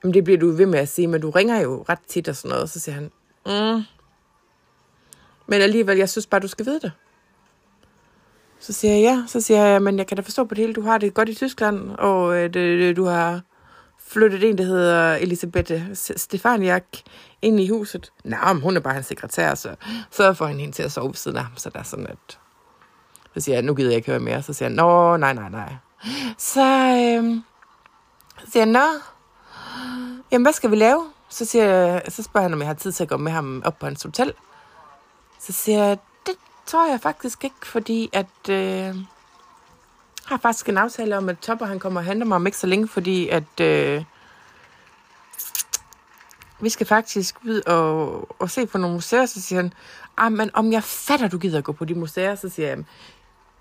jamen 0.03 0.13
det 0.13 0.23
bliver 0.23 0.39
du 0.39 0.51
ved 0.51 0.65
med 0.65 0.79
at 0.79 0.89
sige, 0.89 1.07
men 1.07 1.21
du 1.21 1.29
ringer 1.29 1.61
jo 1.61 1.85
ret 1.89 1.99
tit 2.07 2.27
og 2.27 2.35
sådan 2.35 2.49
noget. 2.55 2.69
Så 2.69 2.79
siger 2.79 2.95
han, 2.95 3.11
mm. 3.45 3.83
Men 5.47 5.61
alligevel, 5.61 5.97
jeg 5.97 6.09
synes 6.09 6.27
bare, 6.27 6.41
du 6.41 6.47
skal 6.47 6.65
vide 6.65 6.79
det. 6.79 6.91
Så 8.63 8.73
siger 8.73 8.93
jeg, 8.93 9.01
ja. 9.01 9.23
Så 9.27 9.41
siger 9.41 9.65
jeg, 9.65 9.81
men 9.81 9.97
jeg 9.97 10.07
kan 10.07 10.17
da 10.17 10.21
forstå 10.21 10.43
på 10.43 10.55
det 10.55 10.61
hele, 10.61 10.73
du 10.73 10.81
har 10.81 10.97
det 10.97 11.13
godt 11.13 11.29
i 11.29 11.33
Tyskland, 11.33 11.89
og 11.89 12.37
øh, 12.37 12.53
det, 12.53 12.97
du 12.97 13.05
har 13.05 13.41
flyttet 14.07 14.49
en, 14.49 14.57
der 14.57 14.63
hedder 14.63 15.15
Elisabeth 15.15 15.73
Stefaniak 15.93 16.83
ind 17.41 17.59
i 17.59 17.69
huset. 17.69 18.11
Nej, 18.23 18.53
hun 18.53 18.75
er 18.75 18.79
bare 18.79 18.93
hans 18.93 19.05
sekretær, 19.05 19.55
så 19.55 19.75
så 20.11 20.33
får 20.33 20.45
han 20.45 20.59
hende 20.59 20.75
til 20.75 20.83
at 20.83 20.91
sove 20.91 21.07
ved 21.07 21.15
siden 21.15 21.37
af 21.37 21.43
ham, 21.43 21.57
så 21.57 21.69
der 21.69 21.79
er 21.79 21.83
sådan, 21.83 22.07
at 22.07 22.39
så 23.33 23.39
siger 23.39 23.55
jeg, 23.55 23.63
nu 23.63 23.73
gider 23.73 23.89
jeg 23.89 23.95
ikke 23.95 24.11
høre 24.11 24.19
mere. 24.19 24.41
Så 24.41 24.53
siger 24.53 24.69
han, 24.69 24.75
nå, 24.75 25.17
nej, 25.17 25.33
nej, 25.33 25.49
nej. 25.49 25.75
Så, 26.37 26.61
øh, 26.63 27.35
så 28.45 28.51
siger 28.51 28.65
jeg, 28.65 28.71
nå, 28.73 28.85
jamen 30.31 30.45
hvad 30.45 30.53
skal 30.53 30.71
vi 30.71 30.75
lave? 30.75 31.05
Så, 31.29 31.45
siger 31.45 31.65
jeg, 31.65 32.01
så 32.09 32.23
spørger 32.23 32.43
han, 32.43 32.53
om 32.53 32.59
jeg 32.59 32.67
har 32.67 32.73
tid 32.73 32.91
til 32.91 33.03
at 33.03 33.09
gå 33.09 33.17
med 33.17 33.31
ham 33.31 33.61
op 33.65 33.79
på 33.79 33.85
hans 33.85 34.03
hotel. 34.03 34.33
Så 35.39 35.53
siger 35.53 35.83
jeg, 35.83 35.97
tror 36.65 36.89
jeg 36.89 37.01
faktisk 37.01 37.43
ikke, 37.43 37.67
fordi 37.67 38.09
at... 38.13 38.49
Øh, 38.49 38.95
har 40.25 40.37
faktisk 40.37 40.69
en 40.69 40.77
aftale 40.77 41.17
om, 41.17 41.29
at 41.29 41.39
Topper 41.39 41.65
han 41.65 41.79
kommer 41.79 41.99
og 41.99 42.05
henter 42.05 42.27
mig 42.27 42.35
om 42.35 42.45
ikke 42.45 42.57
så 42.57 42.67
længe, 42.67 42.87
fordi 42.87 43.29
at 43.29 43.59
øh, 43.61 44.03
vi 46.61 46.69
skal 46.69 46.87
faktisk 46.87 47.35
ud 47.45 47.61
og, 47.61 48.41
og 48.41 48.49
se 48.49 48.65
på 48.65 48.77
nogle 48.77 48.95
museer, 48.95 49.25
så 49.25 49.41
siger 49.41 49.61
han, 49.61 49.73
ah, 50.17 50.31
men 50.31 50.49
om 50.53 50.71
jeg 50.71 50.83
fatter, 50.83 51.27
du 51.27 51.37
gider 51.37 51.57
at 51.57 51.63
gå 51.63 51.71
på 51.71 51.85
de 51.85 51.95
museer, 51.95 52.35
så 52.35 52.49
siger 52.49 52.67
jeg, 52.67 52.77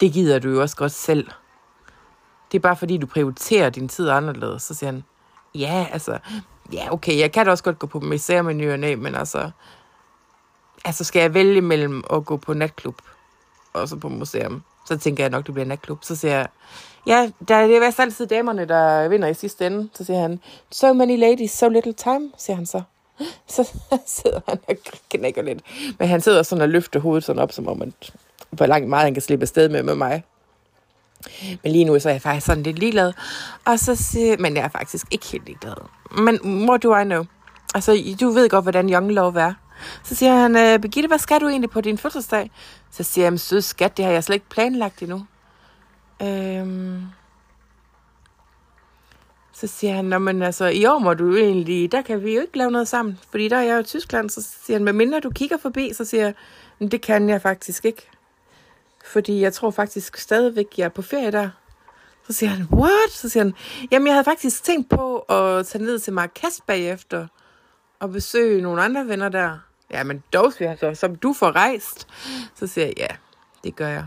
det 0.00 0.12
gider 0.12 0.38
du 0.38 0.50
jo 0.50 0.60
også 0.60 0.76
godt 0.76 0.92
selv. 0.92 1.30
Det 2.52 2.58
er 2.58 2.62
bare 2.62 2.76
fordi, 2.76 2.96
du 2.98 3.06
prioriterer 3.06 3.70
din 3.70 3.88
tid 3.88 4.08
anderledes. 4.08 4.62
Så 4.62 4.74
siger 4.74 4.92
han, 4.92 5.04
ja, 5.54 5.86
altså, 5.92 6.18
ja, 6.72 6.92
okay, 6.92 7.18
jeg 7.18 7.32
kan 7.32 7.46
da 7.46 7.50
også 7.50 7.64
godt 7.64 7.78
gå 7.78 7.86
på 7.86 8.00
museer 8.00 8.42
med 8.42 8.54
ny 8.54 8.94
men 8.94 9.14
altså, 9.14 9.50
altså 10.84 11.04
skal 11.04 11.20
jeg 11.20 11.34
vælge 11.34 11.60
mellem 11.60 12.04
at 12.12 12.24
gå 12.24 12.36
på 12.36 12.54
natklub 12.54 12.96
og 13.72 13.88
så 13.88 13.96
på 13.96 14.08
museum, 14.08 14.62
så 14.88 14.98
tænker 14.98 15.24
jeg 15.24 15.30
nok, 15.30 15.46
det 15.46 15.54
bliver 15.54 15.66
natklub. 15.66 15.98
Så 16.04 16.16
siger 16.16 16.34
jeg, 16.34 16.48
ja, 17.06 17.30
der 17.48 17.54
er 17.54 17.66
det 17.66 17.76
er 17.76 18.00
altid 18.00 18.26
damerne, 18.26 18.64
der 18.64 19.08
vinder 19.08 19.28
i 19.28 19.34
sidste 19.34 19.66
ende. 19.66 19.88
Så 19.94 20.04
siger 20.04 20.20
han, 20.20 20.40
so 20.70 20.92
many 20.92 21.18
ladies, 21.18 21.50
so 21.50 21.68
little 21.68 21.92
time, 21.92 22.30
siger 22.38 22.56
han 22.56 22.66
så. 22.66 22.82
Så 23.48 23.70
sidder 24.06 24.40
han 24.48 24.58
og 24.68 24.76
knækker 25.10 25.42
lidt. 25.42 25.58
Men 25.98 26.08
han 26.08 26.20
sidder 26.20 26.42
sådan 26.42 26.62
og 26.62 26.68
løfter 26.68 27.00
hovedet 27.00 27.24
sådan 27.24 27.42
op, 27.42 27.52
som 27.52 27.68
om, 27.68 27.78
man, 27.78 27.92
hvor 28.50 28.66
langt 28.66 28.88
meget 28.88 29.04
han 29.04 29.14
kan 29.14 29.22
slippe 29.22 29.42
afsted 29.42 29.68
med 29.68 29.82
med 29.82 29.94
mig. 29.94 30.24
Men 31.62 31.72
lige 31.72 31.84
nu 31.84 31.98
så 31.98 32.08
er 32.08 32.12
jeg 32.12 32.22
faktisk 32.22 32.46
sådan 32.46 32.62
lidt 32.62 32.78
ligeglad. 32.78 33.12
Og 33.64 33.78
så 33.78 33.94
siger, 33.94 34.36
men 34.38 34.56
jeg 34.56 34.64
er 34.64 34.68
faktisk 34.68 35.06
ikke 35.10 35.26
helt 35.26 35.46
ligeglad. 35.46 35.74
Men 36.10 36.68
what 36.68 36.82
do 36.82 36.96
I 36.96 37.04
know? 37.04 37.24
Altså, 37.74 38.16
du 38.20 38.30
ved 38.30 38.48
godt, 38.48 38.64
hvordan 38.64 38.90
young 38.90 39.12
love 39.12 39.40
er. 39.40 39.54
Så 40.04 40.14
siger 40.14 40.34
han, 40.34 40.56
øh, 40.56 40.78
Birgitte, 40.78 41.08
hvad 41.08 41.18
skal 41.18 41.40
du 41.40 41.48
egentlig 41.48 41.70
på 41.70 41.80
din 41.80 41.98
fødselsdag? 41.98 42.50
Så 42.90 43.02
siger 43.02 43.30
jeg, 43.30 43.40
sød 43.40 43.60
skat, 43.60 43.96
det 43.96 44.04
har 44.04 44.12
jeg 44.12 44.24
slet 44.24 44.34
ikke 44.34 44.48
planlagt 44.48 45.02
endnu. 45.02 45.26
Øhm, 46.22 47.02
så 49.52 49.66
siger 49.66 49.94
han, 49.94 50.22
men 50.22 50.42
altså, 50.42 50.66
i 50.66 50.84
år 50.84 50.98
må 50.98 51.14
du 51.14 51.36
egentlig, 51.36 51.92
der 51.92 52.02
kan 52.02 52.24
vi 52.24 52.34
jo 52.34 52.40
ikke 52.40 52.58
lave 52.58 52.70
noget 52.70 52.88
sammen, 52.88 53.18
fordi 53.30 53.48
der 53.48 53.56
er 53.56 53.62
jeg 53.62 53.74
jo 53.74 53.80
i 53.80 53.84
Tyskland. 53.84 54.30
Så 54.30 54.48
siger 54.64 54.74
han, 54.76 54.84
medmindre 54.84 55.20
du 55.20 55.30
kigger 55.30 55.56
forbi, 55.56 55.92
så 55.92 56.04
siger 56.04 56.22
jeg, 56.22 56.34
det 56.90 57.00
kan 57.00 57.28
jeg 57.28 57.42
faktisk 57.42 57.84
ikke. 57.84 58.08
Fordi 59.04 59.40
jeg 59.40 59.52
tror 59.52 59.70
faktisk 59.70 60.16
stadigvæk, 60.16 60.66
jeg 60.78 60.84
er 60.84 60.88
på 60.88 61.02
ferie 61.02 61.30
der. 61.30 61.50
Så 62.26 62.32
siger 62.32 62.50
han, 62.50 62.66
what? 62.72 63.10
Så 63.10 63.28
siger 63.28 63.44
han, 63.44 63.54
jamen 63.90 64.06
jeg 64.06 64.14
havde 64.14 64.24
faktisk 64.24 64.64
tænkt 64.64 64.90
på 64.90 65.18
at 65.18 65.66
tage 65.66 65.84
ned 65.84 65.98
til 65.98 66.12
Marrakesh 66.12 66.60
bagefter 66.66 67.26
og 68.00 68.10
besøge 68.10 68.62
nogle 68.62 68.82
andre 68.82 69.06
venner 69.06 69.28
der. 69.28 69.58
Ja, 69.92 70.04
men 70.04 70.22
dog, 70.32 70.52
siger 70.52 70.76
så, 70.76 70.94
som 70.94 71.16
du 71.16 71.32
får 71.32 71.52
rejst. 71.52 72.08
Så 72.54 72.66
siger 72.66 72.86
jeg, 72.86 72.94
ja, 72.98 73.08
det 73.64 73.76
gør 73.76 73.88
jeg. 73.88 74.06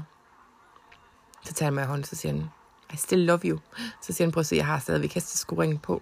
Så 1.46 1.54
tager 1.54 1.68
han 1.68 1.74
mig 1.74 1.86
hånden, 1.86 2.04
så 2.04 2.16
siger 2.16 2.34
han, 2.34 2.46
I 2.94 2.98
still 2.98 3.22
love 3.22 3.40
you. 3.46 3.60
Så 4.02 4.14
siger 4.14 4.28
han, 4.28 4.32
prøv 4.32 4.40
at 4.40 4.46
se, 4.46 4.56
jeg 4.56 4.66
har 4.66 4.80
stadigvæk 4.80 5.14
hesteskoringen 5.14 5.78
på. 5.78 6.02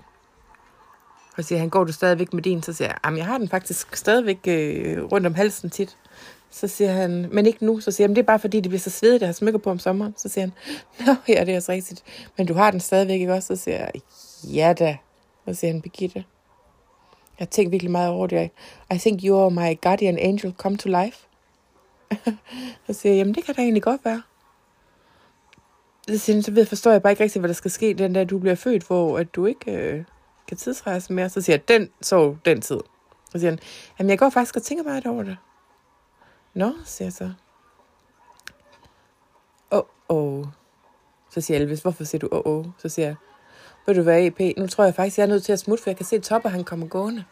Og 1.38 1.44
siger 1.44 1.60
han, 1.60 1.70
går 1.70 1.84
du 1.84 1.92
stadigvæk 1.92 2.34
med 2.34 2.44
din? 2.44 2.64
Så 2.64 2.74
siger 2.74 2.88
jeg, 2.88 2.98
jamen 3.06 3.18
jeg 3.18 3.26
har 3.26 3.38
den 3.38 3.50
faktisk 3.50 3.96
stadigvæk 3.96 4.40
øh, 4.48 5.04
rundt 5.04 5.28
om 5.28 5.34
halsen 5.34 5.70
tit. 5.70 5.98
Så 6.52 6.68
siger 6.68 6.92
han, 6.92 7.30
men 7.32 7.46
ikke 7.46 7.66
nu. 7.66 7.80
Så 7.80 7.92
siger 7.92 8.08
han, 8.08 8.16
det 8.16 8.22
er 8.22 8.26
bare 8.26 8.40
fordi, 8.40 8.60
det 8.60 8.70
bliver 8.70 8.80
så 8.80 8.90
svedigt, 8.90 9.24
at 9.24 9.28
har 9.28 9.34
smykker 9.34 9.60
på 9.60 9.72
om 9.72 9.80
sommeren. 9.80 10.14
Så 10.18 10.30
siger 10.30 10.42
han, 10.42 10.54
nå 11.08 11.16
ja, 11.28 11.46
det 11.46 11.54
er 11.54 11.58
også 11.58 11.72
rigtigt. 11.72 12.04
Men 12.38 12.48
du 12.48 12.54
har 12.54 12.72
den 12.72 12.80
stadigvæk, 12.80 13.20
ikke 13.20 13.34
også? 13.34 13.56
Så 13.56 13.64
siger 13.64 13.78
jeg, 13.78 13.92
ja 14.44 14.74
da. 14.80 14.98
Så 15.48 15.54
siger 15.54 15.72
han, 15.72 15.82
Birgitte. 15.82 16.24
Jeg 17.44 17.50
tænker 17.50 17.70
virkelig 17.70 17.92
meget 17.92 18.10
over 18.10 18.28
det. 18.28 18.52
I 18.94 18.98
think 18.98 19.22
you 19.24 19.40
are 19.40 19.52
my 19.52 19.82
guardian 19.82 20.18
angel 20.18 20.54
come 20.58 20.78
to 20.78 20.90
life. 20.90 21.28
så 22.88 22.94
siger 22.94 23.14
jeg, 23.14 23.18
jamen 23.18 23.36
det 23.36 23.44
kan 23.44 23.56
da 23.56 23.62
egentlig 23.62 23.84
godt 23.84 24.06
være. 24.06 24.22
Så, 26.08 26.18
siger 26.18 26.42
så 26.42 26.52
ved, 26.52 26.66
forstår 26.66 26.92
jeg 26.92 27.02
bare 27.02 27.14
ikke 27.14 27.24
rigtig, 27.24 27.40
hvad 27.40 27.48
der 27.48 27.54
skal 27.54 27.72
ske 27.72 27.94
den 27.94 28.14
dag, 28.14 28.30
du 28.30 28.40
bliver 28.40 28.56
født, 28.56 28.84
hvor 28.84 29.18
at 29.20 29.36
du 29.36 29.46
ikke 29.46 29.72
øh, 29.72 30.04
kan 30.48 30.58
tidsrejse 30.58 31.14
mere. 31.14 31.30
Så 31.30 31.42
siger 31.42 31.54
jeg, 31.54 31.68
den 31.68 31.90
så 32.02 32.36
den 32.46 32.62
tid. 32.62 32.80
Så 33.32 33.40
siger 33.40 33.52
han, 33.52 33.60
jamen 34.00 34.10
jeg 34.10 34.20
går 34.20 34.30
faktisk 34.30 34.56
og 34.56 34.64
tænker 34.64 34.84
meget 34.84 35.08
over 35.08 35.24
det. 35.24 35.38
Nå, 36.54 36.74
siger 36.86 37.06
jeg 37.06 37.14
så. 37.14 37.32
Åh, 39.72 39.82
oh, 40.10 40.40
oh. 40.40 40.46
Så 41.30 41.42
siger 41.42 41.60
Elvis, 41.60 41.82
hvorfor 41.82 42.04
siger 42.04 42.20
du 42.20 42.30
åh, 42.32 42.42
oh, 42.46 42.58
oh? 42.58 42.66
Så 42.78 42.90
siger 42.90 43.06
jeg, 43.08 43.16
ved 43.86 43.96
du 43.96 44.02
hvad, 44.02 44.26
EP, 44.26 44.58
nu 44.58 44.68
tror 44.68 44.84
jeg 44.84 44.96
faktisk, 44.96 45.18
jeg 45.18 45.24
er 45.24 45.28
nødt 45.28 45.44
til 45.44 45.54
at 45.54 45.60
smutte, 45.60 45.84
for 45.84 45.90
jeg 45.90 45.98
kan 45.98 46.06
se, 46.06 46.16
at 46.16 46.24
Topper 46.24 46.50
han 46.50 46.64
kommer 46.64 46.88
gående. 46.88 47.24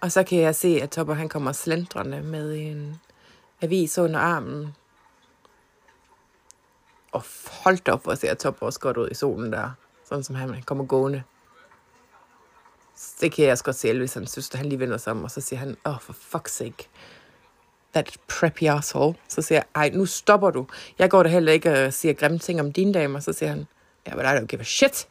Og 0.00 0.12
så 0.12 0.22
kan 0.22 0.38
jeg 0.38 0.54
se, 0.54 0.80
at 0.82 0.90
Topper 0.90 1.14
han 1.14 1.28
kommer 1.28 1.52
slendrende 1.52 2.22
med 2.22 2.56
en 2.56 3.00
avis 3.62 3.98
under 3.98 4.20
armen. 4.20 4.74
Og 7.12 7.22
hold 7.50 7.88
op, 7.88 8.02
hvor 8.02 8.14
ser 8.14 8.34
Topper 8.34 8.66
også 8.66 8.80
godt 8.80 8.96
ud 8.96 9.10
i 9.10 9.14
solen 9.14 9.52
der. 9.52 9.70
Sådan 10.08 10.24
som 10.24 10.34
han 10.34 10.62
kommer 10.62 10.84
gående. 10.84 11.22
Det 13.20 13.32
kan 13.32 13.44
jeg 13.44 13.52
også 13.52 13.64
godt 13.64 13.76
se, 13.76 13.88
Elvis, 13.88 14.14
han 14.14 14.26
synes, 14.26 14.50
at 14.50 14.58
han 14.58 14.66
lige 14.66 14.78
vender 14.78 14.96
sig 14.96 15.10
om, 15.10 15.24
og 15.24 15.30
så 15.30 15.40
siger 15.40 15.58
han, 15.58 15.76
åh, 15.86 15.92
oh, 15.92 16.00
for 16.00 16.12
fuck's 16.12 16.50
sake 16.50 16.88
that 17.92 18.16
preppy 18.28 18.62
asshole. 18.62 19.14
Så 19.28 19.42
siger 19.42 19.56
jeg, 19.56 19.64
ej, 19.74 19.90
nu 19.94 20.06
stopper 20.06 20.50
du. 20.50 20.66
Jeg 20.98 21.10
går 21.10 21.22
da 21.22 21.28
heller 21.28 21.52
ikke 21.52 21.86
og 21.86 21.92
siger 21.92 22.14
grimme 22.14 22.38
ting 22.38 22.60
om 22.60 22.72
dine 22.72 22.94
damer. 22.94 23.20
Så 23.20 23.32
siger 23.32 23.48
han, 23.48 23.66
ja, 24.06 24.14
men 24.14 24.24
I 24.24 24.28
don't 24.28 24.46
give 24.46 24.60
a 24.60 24.64
shit. 24.64 25.08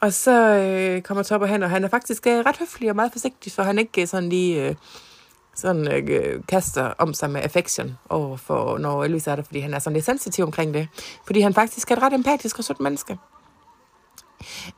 Og 0.00 0.12
så 0.12 0.54
øh, 0.54 1.02
kommer 1.02 1.22
Topper 1.22 1.46
hen, 1.46 1.62
og 1.62 1.70
han 1.70 1.84
er 1.84 1.88
faktisk 1.88 2.26
øh, 2.26 2.38
ret 2.46 2.56
høflig 2.58 2.90
og 2.90 2.96
meget 2.96 3.12
forsigtig, 3.12 3.52
så 3.52 3.62
han 3.62 3.78
ikke 3.78 4.00
øh, 4.00 4.08
sådan 4.08 4.28
lige 4.28 4.68
øh, 4.68 4.74
sådan, 5.54 5.92
øh, 5.92 6.04
øh, 6.08 6.40
kaster 6.48 6.92
om 6.98 7.14
sig 7.14 7.30
med 7.30 7.40
affection 7.40 7.98
over 8.08 8.36
for, 8.36 8.78
når 8.78 9.04
Elvis 9.04 9.26
er 9.26 9.36
der, 9.36 9.42
fordi 9.42 9.60
han 9.60 9.74
er 9.74 9.78
sådan 9.78 9.94
lidt 9.94 10.04
sensitiv 10.04 10.44
omkring 10.44 10.74
det. 10.74 10.88
Fordi 11.26 11.40
han 11.40 11.54
faktisk 11.54 11.90
er 11.90 11.96
et 11.96 12.02
ret 12.02 12.12
empatisk 12.12 12.58
og 12.58 12.64
sødt 12.64 12.80
menneske. 12.80 13.18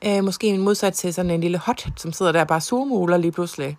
Øh, 0.07 0.25
måske 0.25 0.47
en 0.47 0.61
modsat 0.61 0.95
til 0.95 1.15
sådan 1.15 1.31
en 1.31 1.41
lille 1.41 1.59
hot, 1.59 1.89
som 1.97 2.13
sidder 2.13 2.33
der 2.33 2.41
og 2.41 2.49
bare 2.49 2.61
surmuler 2.61 3.17
lige 3.17 3.33
pludselig 3.33 3.79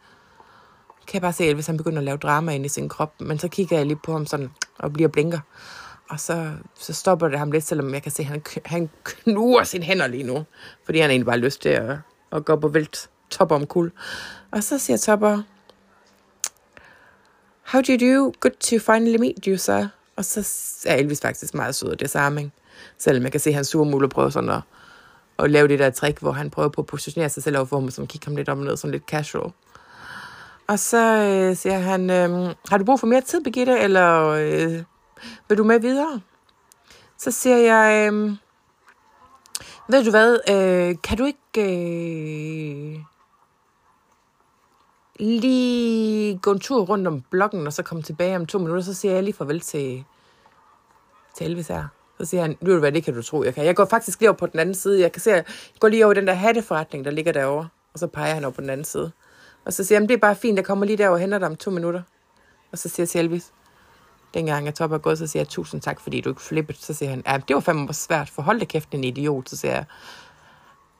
kan 1.08 1.14
jeg 1.14 1.22
bare 1.22 1.34
se, 1.34 1.44
at 1.44 1.54
hvis 1.54 1.68
han 1.68 1.78
begynder 1.78 1.98
at 1.98 2.04
lave 2.04 2.18
drama 2.18 2.52
ind 2.52 2.66
i 2.66 2.70
sin 2.70 2.90
krop, 2.90 3.22
men 3.22 3.40
så 3.40 3.48
kigger 3.48 3.78
jeg 3.78 3.86
lige 3.86 4.00
på 4.04 4.12
ham 4.12 4.26
sådan, 4.26 4.52
og 4.80 4.94
bliver 4.94 5.10
blinker. 5.10 5.40
Og 6.12 6.20
så, 6.20 6.52
så 6.80 6.94
stopper 6.94 7.28
det 7.28 7.40
ham 7.40 7.52
lidt, 7.52 7.64
selvom 7.64 7.94
jeg 7.94 8.04
kan 8.04 8.12
se, 8.12 8.22
at 8.22 8.28
han, 8.28 8.42
han 8.66 8.90
knuger 9.04 9.64
sine 9.64 9.84
hænder 9.84 10.08
lige 10.08 10.24
nu. 10.24 10.44
Fordi 10.86 11.00
han 11.00 11.10
egentlig 11.10 11.26
bare 11.26 11.38
har 11.38 11.46
lyst 11.46 11.62
til 11.62 11.70
at, 11.70 11.98
at 12.32 12.46
gå 12.46 12.56
på 12.56 12.68
vildt 12.68 13.10
Topper 13.30 13.56
om 13.56 13.66
kul. 13.66 13.92
Og 14.52 14.64
så 14.64 14.78
siger 14.78 14.98
Topper, 14.98 15.42
How 17.64 17.82
do 17.82 17.94
you 17.94 17.98
do? 17.98 18.34
Good 18.40 18.52
to 18.60 18.94
finally 18.94 19.18
meet 19.18 19.46
you, 19.48 19.58
sir. 19.58 19.88
Og 20.16 20.26
så 20.26 20.40
er 20.88 20.96
Elvis 20.96 21.22
faktisk 21.22 21.54
meget 21.54 21.76
sød, 21.76 21.92
det 21.92 22.02
er 22.02 22.08
samme. 22.08 22.52
Selvom 22.98 23.24
jeg 23.24 23.32
kan 23.32 23.42
se, 23.42 23.50
at 23.50 23.56
han 23.56 23.66
surmuler 23.66 24.08
prøver 24.08 24.30
sådan 24.30 24.50
at, 24.50 24.62
at 25.40 25.52
lave 25.52 25.68
det 25.68 25.80
der 25.80 25.90
trick, 25.90 26.20
hvor 26.20 26.32
han 26.32 26.50
prøver 26.50 26.70
på 26.70 26.82
at 26.82 26.88
positionere 26.88 27.30
sig 27.30 27.44
selv 27.44 27.58
overfor 27.58 27.80
ham, 27.80 27.90
som 27.90 28.08
kigger 28.08 28.30
ham 28.30 28.36
lidt 28.36 28.50
om 28.50 28.58
ned, 28.58 28.78
sådan 28.78 28.92
lidt 28.92 29.04
casual. 29.04 29.52
Og 30.68 30.80
så 30.80 30.98
øh, 30.98 31.56
siger 31.56 31.80
han, 31.80 32.10
øh, 32.10 32.56
har 32.70 32.78
du 32.78 32.84
brug 32.84 33.00
for 33.00 33.08
mere 33.08 33.22
tid, 33.22 33.44
Birgitte, 33.44 33.80
eller 33.80 34.28
øh, 34.28 34.84
vil 35.50 35.58
du 35.58 35.64
med 35.64 35.80
videre? 35.80 36.22
Så 37.18 37.32
siger 37.32 37.58
jeg, 37.58 38.14
øh, 38.14 38.32
ved 39.88 40.04
du 40.04 40.10
hvad, 40.10 40.40
øh, 40.50 40.96
kan 41.04 41.18
du 41.18 41.26
ikke... 41.26 41.38
Øh, 41.58 43.00
lige 45.22 46.38
gå 46.38 46.52
en 46.52 46.60
tur 46.60 46.82
rundt 46.82 47.08
om 47.08 47.22
blokken, 47.22 47.68
og 47.68 47.74
så 47.74 47.84
komme 47.84 48.04
tilbage 48.04 48.36
om 48.36 48.46
to 48.46 48.58
minutter, 48.58 48.84
så 48.84 48.94
siger 48.94 49.14
jeg 49.14 49.24
lige 49.24 49.34
farvel 49.34 49.60
til, 49.60 50.04
til 51.38 51.46
Elvis 51.46 51.68
her. 51.68 51.88
Så 52.20 52.26
siger 52.26 52.42
han, 52.42 52.58
ved 52.62 52.74
du 52.74 52.80
hvad, 52.80 52.92
det 52.92 53.04
kan 53.04 53.14
du 53.14 53.22
tro, 53.22 53.44
jeg 53.44 53.54
kan. 53.54 53.66
Jeg 53.66 53.76
går 53.76 53.86
faktisk 53.86 54.20
lige 54.20 54.30
over 54.30 54.38
på 54.38 54.46
den 54.46 54.60
anden 54.60 54.76
side. 54.76 55.02
Jeg 55.02 55.12
kan 55.12 55.22
se, 55.22 55.32
jeg 55.32 55.46
går 55.80 55.88
lige 55.88 56.06
over 56.06 56.14
i 56.14 56.16
den 56.16 56.28
der 56.28 56.34
hatteforretning, 56.34 57.06
der 57.06 57.12
ligger 57.12 57.32
derovre. 57.32 57.68
Og 57.94 58.00
så 58.00 58.08
peger 58.08 58.34
han 58.34 58.44
over 58.44 58.52
på 58.52 58.62
den 58.62 58.70
anden 58.70 58.86
side. 58.86 59.12
Og 59.66 59.74
så 59.74 59.84
siger 59.84 60.00
han, 60.00 60.08
det 60.08 60.14
er 60.14 60.18
bare 60.18 60.36
fint, 60.36 60.58
jeg 60.58 60.66
kommer 60.66 60.86
lige 60.86 60.98
derover 60.98 61.16
og 61.16 61.20
henter 61.20 61.38
dig 61.38 61.48
om 61.48 61.56
to 61.56 61.72
minutter. 61.72 62.02
Og 62.72 62.78
så 62.78 62.90
siger 62.90 63.04
jeg 63.04 63.10
til 63.10 63.20
Elvis, 63.20 63.52
dengang 64.34 64.66
jeg 64.66 64.76
topper 64.76 64.98
gået, 64.98 65.18
så 65.18 65.28
siger 65.28 65.42
jeg, 65.42 65.50
tusind 65.50 65.82
tak, 65.82 66.00
fordi 66.00 66.22
du 66.22 66.30
ikke 66.30 66.42
flippede. 66.42 66.78
Så 66.78 66.94
siger 66.94 67.10
han, 67.10 67.24
ja, 67.28 67.38
det 67.48 67.54
var 67.54 67.60
fandme 67.60 67.94
svært, 67.94 68.30
for 68.30 68.42
hold 68.42 68.60
da 68.60 68.66
kæft, 68.66 68.92
en 68.92 69.04
idiot. 69.04 69.50
Så 69.50 69.58
siger 69.58 69.74
jeg, 69.74 69.86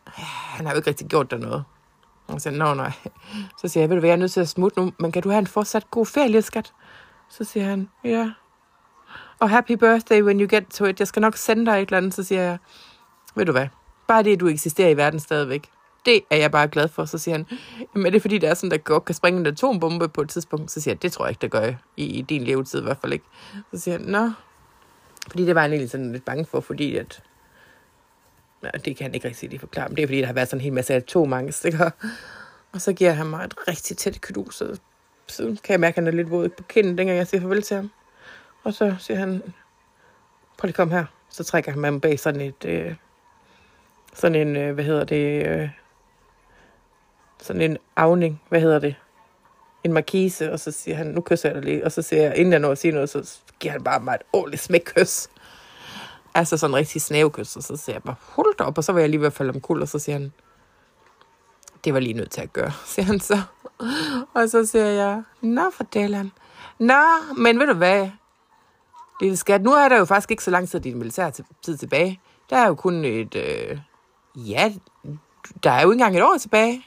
han 0.06 0.66
har 0.66 0.74
jo 0.74 0.78
ikke 0.78 0.90
rigtig 0.90 1.08
gjort 1.08 1.32
der 1.32 1.38
noget. 1.38 1.64
Og 2.28 2.42
så 2.42 2.44
siger 2.44 2.58
nå 2.58 2.74
nej. 2.74 2.92
Så 3.62 3.68
siger 3.68 3.82
jeg, 3.82 3.90
ved 3.90 3.96
du 3.96 4.00
hvad, 4.00 4.10
jeg 4.10 4.16
er 4.16 4.20
nødt 4.20 4.32
til 4.32 4.42
at 4.42 4.50
smutte 4.50 4.80
nu, 4.80 4.92
men 5.00 5.12
kan 5.12 5.24
du 5.24 5.30
have 5.30 5.40
en 5.40 5.48
fortsat 5.48 5.92
god 5.92 6.06
ferie, 6.06 6.28
lille 6.28 6.42
skat? 6.42 6.74
Så 7.30 7.44
siger 7.44 7.66
han, 7.66 7.90
ja. 8.04 8.32
Og 9.40 9.50
happy 9.50 9.72
birthday 9.72 10.22
when 10.22 10.40
you 10.42 10.48
get 10.50 10.68
to 10.68 10.86
it. 10.86 11.00
Jeg 11.00 11.08
skal 11.08 11.22
nok 11.22 11.36
sende 11.36 11.66
dig 11.66 11.72
et 11.72 11.82
eller 11.82 11.98
andet. 11.98 12.14
Så 12.14 12.24
siger 12.24 12.42
jeg, 12.42 12.58
ved 13.36 13.46
du 13.46 13.52
hvad, 13.52 13.68
bare 14.08 14.24
det, 14.24 14.40
du 14.40 14.48
eksisterer 14.48 14.90
i 14.90 14.98
verden 14.98 15.20
stadigvæk. 15.20 15.70
Det 16.06 16.22
er 16.30 16.36
jeg 16.36 16.52
bare 16.52 16.68
glad 16.68 16.88
for. 16.88 17.06
Så 17.06 17.18
siger 17.18 17.36
han, 17.36 17.48
men 17.94 18.06
er 18.06 18.10
det 18.10 18.22
fordi, 18.22 18.38
det 18.38 18.50
er 18.50 18.54
sådan, 18.54 18.72
der 18.72 18.78
godt 18.78 19.06
kan 19.06 19.16
springe 19.16 19.40
en 19.40 19.46
atombombe 19.46 20.10
på 20.10 20.22
et 20.22 20.30
tidspunkt? 20.30 20.72
Så 20.72 20.82
siger 20.82 20.94
jeg, 20.94 21.02
det 21.02 21.12
tror 21.12 21.26
jeg 21.26 21.32
ikke, 21.32 21.42
der 21.42 21.48
gør 21.48 21.74
i, 21.98 22.06
i 22.06 22.22
din 22.22 22.44
levetid 22.44 22.80
i 22.80 22.84
hvert 22.84 22.98
fald 23.02 23.14
ikke. 23.14 23.26
Så 23.74 23.80
siger 23.80 23.98
han, 23.98 24.08
nå. 24.08 24.32
Fordi 25.30 25.46
det 25.46 25.56
var 25.56 25.62
han 25.62 25.72
egentlig 25.72 25.90
sådan 25.90 26.12
lidt 26.12 26.26
bange 26.26 26.46
for, 26.46 26.60
fordi 26.60 26.98
at 26.98 27.24
Ja, 28.64 28.70
det 28.70 28.98
kan 28.98 29.06
han 29.06 29.16
ikke 29.16 29.28
rigtig 29.28 29.50
lige 29.50 29.60
forklare, 29.60 29.90
men 29.90 29.96
det 29.96 30.04
er 30.04 30.08
fordi, 30.08 30.20
der 30.20 30.26
har 30.26 30.34
været 30.34 30.48
sådan 30.48 30.60
en 30.60 30.64
hel 30.64 30.74
masse 30.74 30.94
atomangstikker. 30.94 31.90
Og 32.74 32.82
så 32.82 32.94
giver 32.94 33.12
han 33.12 33.28
mig 33.28 33.46
et 33.46 33.54
rigtig 33.68 33.98
tæt 33.98 34.22
knus, 34.22 34.56
så, 34.56 34.80
så 35.28 35.44
kan 35.44 35.72
jeg 35.72 35.80
mærke, 35.80 35.98
at 35.98 36.04
han 36.04 36.08
er 36.08 36.12
lidt 36.18 36.32
våd 36.32 36.50
på 36.50 36.64
kinden, 36.64 36.98
dengang 36.98 37.18
jeg 37.18 37.28
siger 37.28 37.42
farvel 37.42 37.62
til 37.62 37.76
ham. 37.76 37.92
Og 38.64 38.74
så 38.74 38.96
siger 39.00 39.18
han, 39.18 39.42
prøv 40.58 40.68
lige 40.68 40.74
kom 40.74 40.92
her. 40.92 41.06
Så 41.30 41.44
trækker 41.44 41.72
han 41.72 41.82
mig 41.82 42.02
bag 42.02 42.20
sådan 42.20 42.42
et, 42.42 42.66
øh, 42.66 42.96
sådan 44.14 44.48
en, 44.48 44.56
øh, 44.56 44.74
hvad 44.74 44.84
hedder 44.84 45.04
det, 45.04 45.48
øh, 45.48 45.70
sådan 47.42 47.62
en 47.62 47.78
afning, 47.96 48.42
hvad 48.50 48.62
hedder 48.62 48.80
det, 48.80 48.96
en 49.84 49.94
markise, 49.94 50.52
og 50.52 50.60
så 50.60 50.72
siger 50.72 50.98
han, 50.98 51.08
nu 51.08 51.22
kysser 51.22 51.50
jeg 51.50 51.56
dig 51.56 51.64
lige, 51.64 51.86
og 51.86 51.92
så 51.92 52.02
siger 52.02 52.22
jeg, 52.22 52.38
inden 52.38 52.52
jeg 52.52 52.60
når 52.60 52.72
at 52.72 52.78
sige 52.78 52.92
noget, 52.92 53.10
så 53.10 53.40
giver 53.60 53.72
han 53.72 53.84
bare 53.84 54.00
mig 54.00 54.14
et 54.16 54.22
ordentligt 54.34 54.64
smækkys. 54.64 55.30
Altså 56.34 56.58
sådan 56.58 56.72
en 56.72 56.76
rigtig 56.76 57.02
snævekys, 57.02 57.56
og 57.56 57.64
så 57.64 57.78
siger 57.78 57.96
jeg 57.96 58.04
bare, 58.04 58.16
hold 58.20 58.62
op, 58.62 58.78
og 58.78 58.84
så 58.84 58.92
var 58.92 59.00
jeg 59.00 59.10
lige 59.10 59.20
ved 59.20 59.28
at 59.28 59.34
falde 59.34 59.52
omkuld, 59.54 59.82
og 59.82 59.88
så 59.88 60.00
siger 60.00 60.16
han, 60.18 60.34
det 61.84 61.94
var 61.94 62.00
lige 62.00 62.14
nødt 62.14 62.32
til 62.32 62.42
at 62.42 62.54
gøre, 62.54 62.72
siger 62.96 63.06
han 63.06 63.20
så. 63.20 63.42
Og 64.34 64.50
så 64.50 64.66
siger 64.66 64.86
jeg, 64.86 65.24
nå 65.42 65.70
for 65.70 65.84
Dylan. 65.84 66.32
Nå, 66.80 67.04
men 67.38 67.60
ved 67.60 67.68
du 67.68 67.74
hvad, 67.74 68.10
lille 69.22 69.38
skat, 69.38 69.62
nu 69.62 69.72
er 69.72 69.90
der 69.90 69.98
jo 69.98 70.06
faktisk 70.06 70.32
ikke 70.32 70.44
så 70.44 70.52
lang 70.52 70.70
tid 70.70 70.80
din 70.80 70.98
militær 70.98 71.30
tid 71.62 71.78
tilbage. 71.78 72.20
Der 72.50 72.58
er 72.58 72.68
jo 72.68 72.76
kun 72.76 73.06
et, 73.06 73.36
øh, 73.36 73.80
ja, 74.36 74.74
der 75.64 75.72
er 75.72 75.82
jo 75.82 75.92
ikke 75.92 76.04
engang 76.04 76.18
et 76.18 76.24
år 76.24 76.38
tilbage. 76.38 76.86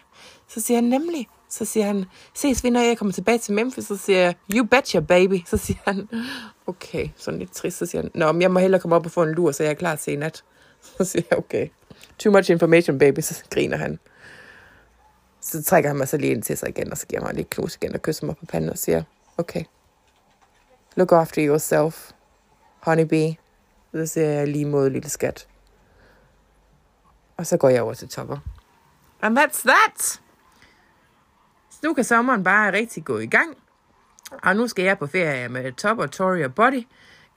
Så 0.55 0.61
siger 0.61 0.77
han 0.77 0.85
nemlig, 0.85 1.29
så 1.49 1.65
siger 1.65 1.87
han, 1.87 2.05
ses 2.35 2.65
vi, 2.65 2.71
når 2.71 2.81
jeg 2.81 2.99
kommer 2.99 3.13
tilbage 3.13 3.39
til 3.39 3.55
Memphis? 3.55 3.85
Så 3.85 3.97
siger 3.97 4.19
jeg, 4.19 4.35
you 4.55 4.67
betcha, 4.67 5.01
baby. 5.01 5.43
Så 5.47 5.57
siger 5.57 5.79
han, 5.85 6.09
okay, 6.67 7.09
sådan 7.17 7.39
lidt 7.39 7.53
trist. 7.53 7.79
Så 7.79 7.87
siger 7.87 8.03
han, 8.03 8.11
nå, 8.15 8.33
men 8.33 8.43
jeg 8.43 8.51
må 8.51 8.59
hellere 8.59 8.81
komme 8.81 8.97
op 8.97 9.07
og 9.07 9.13
få 9.13 9.23
en 9.23 9.33
lur, 9.33 9.53
så 9.53 9.63
jeg 9.63 9.71
er 9.71 9.75
klar 9.75 9.97
til 9.97 10.13
i 10.13 10.17
nat. 10.17 10.45
Så 10.99 11.05
siger 11.05 11.23
jeg, 11.31 11.39
okay, 11.39 11.69
too 12.19 12.33
much 12.33 12.51
information, 12.51 12.99
baby. 12.99 13.21
Så 13.21 13.45
griner 13.51 13.77
han. 13.77 13.99
Så 15.41 15.63
trækker 15.63 15.91
han 15.91 15.97
mig 15.97 16.09
så 16.09 16.17
lige 16.17 16.33
ind 16.33 16.43
til 16.43 16.59
sig 16.59 16.69
igen, 16.69 16.93
og 16.93 16.99
så 16.99 17.07
giver 17.07 17.21
han 17.21 17.27
mig 17.27 17.35
lige 17.35 17.45
klus 17.51 17.77
igen 17.77 17.95
og 17.95 18.03
kysser 18.03 18.27
mig 18.27 18.37
på 18.37 18.47
panden 18.47 18.71
og 18.71 18.79
siger, 18.79 19.03
okay, 19.39 19.65
look 20.97 21.13
after 21.13 21.47
yourself, 21.49 22.11
honeybee. 22.81 23.37
Så 23.95 24.07
siger 24.07 24.29
jeg 24.29 24.49
lige 24.49 24.65
mod 24.65 24.91
lille 24.91 25.09
skat. 25.09 25.49
Og 27.37 27.47
så 27.47 27.57
går 27.57 27.69
jeg 27.69 27.83
over 27.83 27.95
til 27.95 28.09
Topper. 28.09 28.39
And 29.23 29.39
that's 29.39 29.63
that! 29.63 30.24
Nu 31.85 31.95
kan 31.95 32.05
sommeren 32.05 32.45
bare 32.45 32.73
rigtig 32.73 33.05
gå 33.05 33.19
i 33.19 33.27
gang. 33.27 33.57
Og 34.43 34.57
nu 34.57 34.67
skal 34.69 34.85
jeg 34.85 34.99
på 34.99 35.07
ferie 35.07 35.49
med 35.49 35.73
Top 35.73 35.99
og 35.99 36.11
Tori 36.11 36.45
og 36.45 36.55
Body 36.55 36.83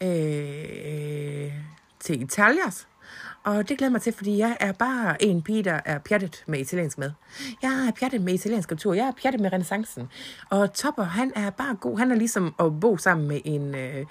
øh, 0.04 1.46
øh 1.46 1.52
til 2.00 2.22
Italias. 2.22 2.88
Og 3.44 3.70
det 3.70 3.78
glæder 3.78 3.92
mig 3.92 4.02
til, 4.02 4.14
fordi 4.14 4.38
jeg 4.38 4.58
er 4.60 4.72
bare 4.72 5.24
en 5.24 5.42
pige, 5.42 5.64
der 5.64 5.80
er 5.86 6.00
pjattet 6.00 6.44
med 6.48 6.60
italiensk 6.60 6.98
med. 6.98 7.12
Jeg 7.62 7.88
er 7.88 7.92
pjattet 8.00 8.22
med 8.22 8.34
italiensk 8.34 8.70
kultur. 8.70 8.94
Jeg 8.94 9.08
er 9.08 9.12
pjattet 9.22 9.42
med 9.42 9.54
renaissancen. 9.54 10.10
Og 10.50 10.74
Topper, 10.74 11.04
han 11.04 11.32
er 11.36 11.50
bare 11.50 11.76
god. 11.76 11.98
Han 11.98 12.12
er 12.12 12.16
ligesom 12.16 12.56
at 12.60 12.80
bo 12.82 12.98
sammen 12.98 13.28
med 13.28 13.42
en, 13.46 13.76
øh, 13.76 14.06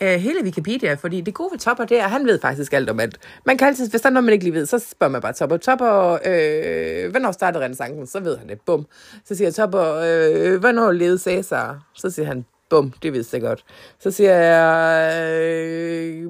øh, 0.00 0.08
hele 0.08 0.44
Wikipedia, 0.44 0.94
fordi 0.94 1.20
det 1.20 1.34
gode 1.34 1.50
ved 1.52 1.58
Topper, 1.58 1.84
det 1.84 2.00
er, 2.00 2.04
at 2.04 2.10
han 2.10 2.26
ved 2.26 2.40
faktisk 2.40 2.72
alt 2.72 2.90
om 2.90 3.00
alt. 3.00 3.18
Man 3.46 3.58
kan 3.58 3.68
altid, 3.68 3.90
hvis 3.90 4.00
der 4.00 4.08
er 4.08 4.12
noget, 4.12 4.24
man 4.24 4.32
ikke 4.32 4.44
lige 4.44 4.54
ved, 4.54 4.66
så 4.66 4.78
spørger 4.78 5.10
man 5.10 5.20
bare 5.20 5.32
Topper. 5.32 5.56
Topper, 5.56 6.18
øh, 6.26 7.10
hvornår 7.10 7.32
startede 7.32 7.64
renaissancen? 7.64 8.06
Så 8.06 8.20
ved 8.20 8.38
han 8.38 8.48
det. 8.48 8.60
Bum. 8.60 8.86
Så 9.24 9.34
siger 9.34 9.50
Topper, 9.50 9.94
øh, 9.94 10.60
hvornår 10.60 10.92
levede 10.92 11.18
Cæsar? 11.18 11.90
Så 11.94 12.10
siger 12.10 12.26
han, 12.26 12.44
bum, 12.70 12.92
det 13.02 13.12
vidste 13.12 13.36
jeg 13.36 13.42
godt. 13.42 13.64
Så 14.00 14.10
siger 14.10 14.34
jeg, 14.34 15.30
øh, 15.32 16.26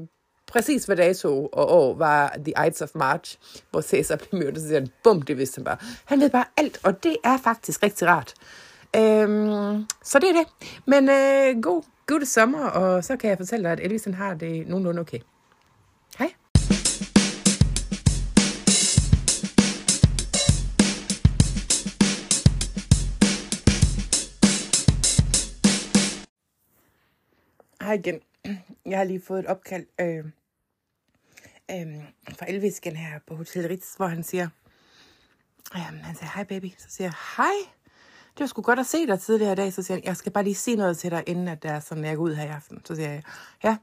præcis 0.51 0.85
hvad 0.85 0.97
dato 0.97 1.47
og 1.47 1.71
år 1.71 1.95
var 1.95 2.37
The 2.45 2.67
Ides 2.67 2.83
of 2.83 2.91
March, 2.95 3.39
hvor 3.71 3.81
Caesar 3.81 4.17
blev 4.17 4.43
myrdet, 4.43 4.61
så 4.61 4.67
siger 4.67 4.81
han, 4.81 4.89
bum, 5.05 5.23
det 5.23 5.39
vidste 5.39 5.59
han 5.59 5.65
bare. 5.65 5.77
Han 6.05 6.21
ved 6.21 6.31
bare 6.31 6.45
alt, 6.57 6.81
og 6.85 7.03
det 7.03 7.17
er 7.25 7.39
faktisk 7.39 7.83
rigtig 7.83 8.09
rart. 8.09 8.35
Øhm, 8.97 9.87
så 10.05 10.19
det 10.19 10.29
er 10.29 10.33
det. 10.33 10.47
Men 10.87 11.09
øh, 11.09 11.63
god 11.63 11.83
god 12.07 12.25
sommer, 12.25 12.65
og 12.65 13.05
så 13.05 13.17
kan 13.17 13.31
jeg 13.31 13.39
fortælle 13.39 13.65
dig, 13.65 13.73
at 13.73 13.81
Elvis 13.81 14.05
har 14.05 14.35
det 14.35 14.69
nogenlunde 14.69 15.01
okay. 15.01 15.19
Hej. 16.19 16.33
Hej 27.83 27.93
igen. 27.93 28.21
Jeg 28.87 28.99
har 28.99 29.05
lige 29.05 29.23
fået 29.27 29.39
et 29.39 29.47
opkald 29.47 29.87
øh, 30.01 30.25
øhm, 31.71 32.03
fra 32.39 32.47
Elvisken 32.49 32.97
her 32.97 33.19
på 33.27 33.35
Hotel 33.37 33.69
Ritz, 33.69 33.95
hvor 33.95 34.07
han 34.07 34.23
siger, 34.23 34.49
øhm, 35.75 35.99
han 36.01 36.17
siger, 36.17 36.31
hej 36.35 36.45
baby. 36.45 36.71
Så 36.79 36.91
siger 36.91 37.07
jeg, 37.07 37.15
hej 37.37 37.71
det 38.41 38.41
var 38.41 38.47
sgu 38.47 38.63
godt 38.63 38.79
at 38.79 38.87
se 38.87 39.07
dig 39.07 39.21
tidligere 39.21 39.53
i 39.53 39.57
dag. 39.57 39.73
Så 39.73 39.83
siger 39.83 39.97
han, 39.97 40.05
jeg 40.05 40.17
skal 40.17 40.33
bare 40.33 40.45
lige 40.45 40.55
sige 40.55 40.77
noget 40.77 40.99
til 40.99 41.11
dig, 41.11 41.25
inden 41.27 41.49
at 41.49 41.63
det 41.63 41.71
er 41.71 41.81
sådan, 41.81 42.05
jeg 42.05 42.17
går 42.17 42.23
ud 42.23 42.35
her 42.35 42.45
i 42.45 42.49
aften. 42.49 42.85
Så 42.85 42.95
siger 42.95 43.11
jeg, 43.11 43.23
ja. 43.65 43.77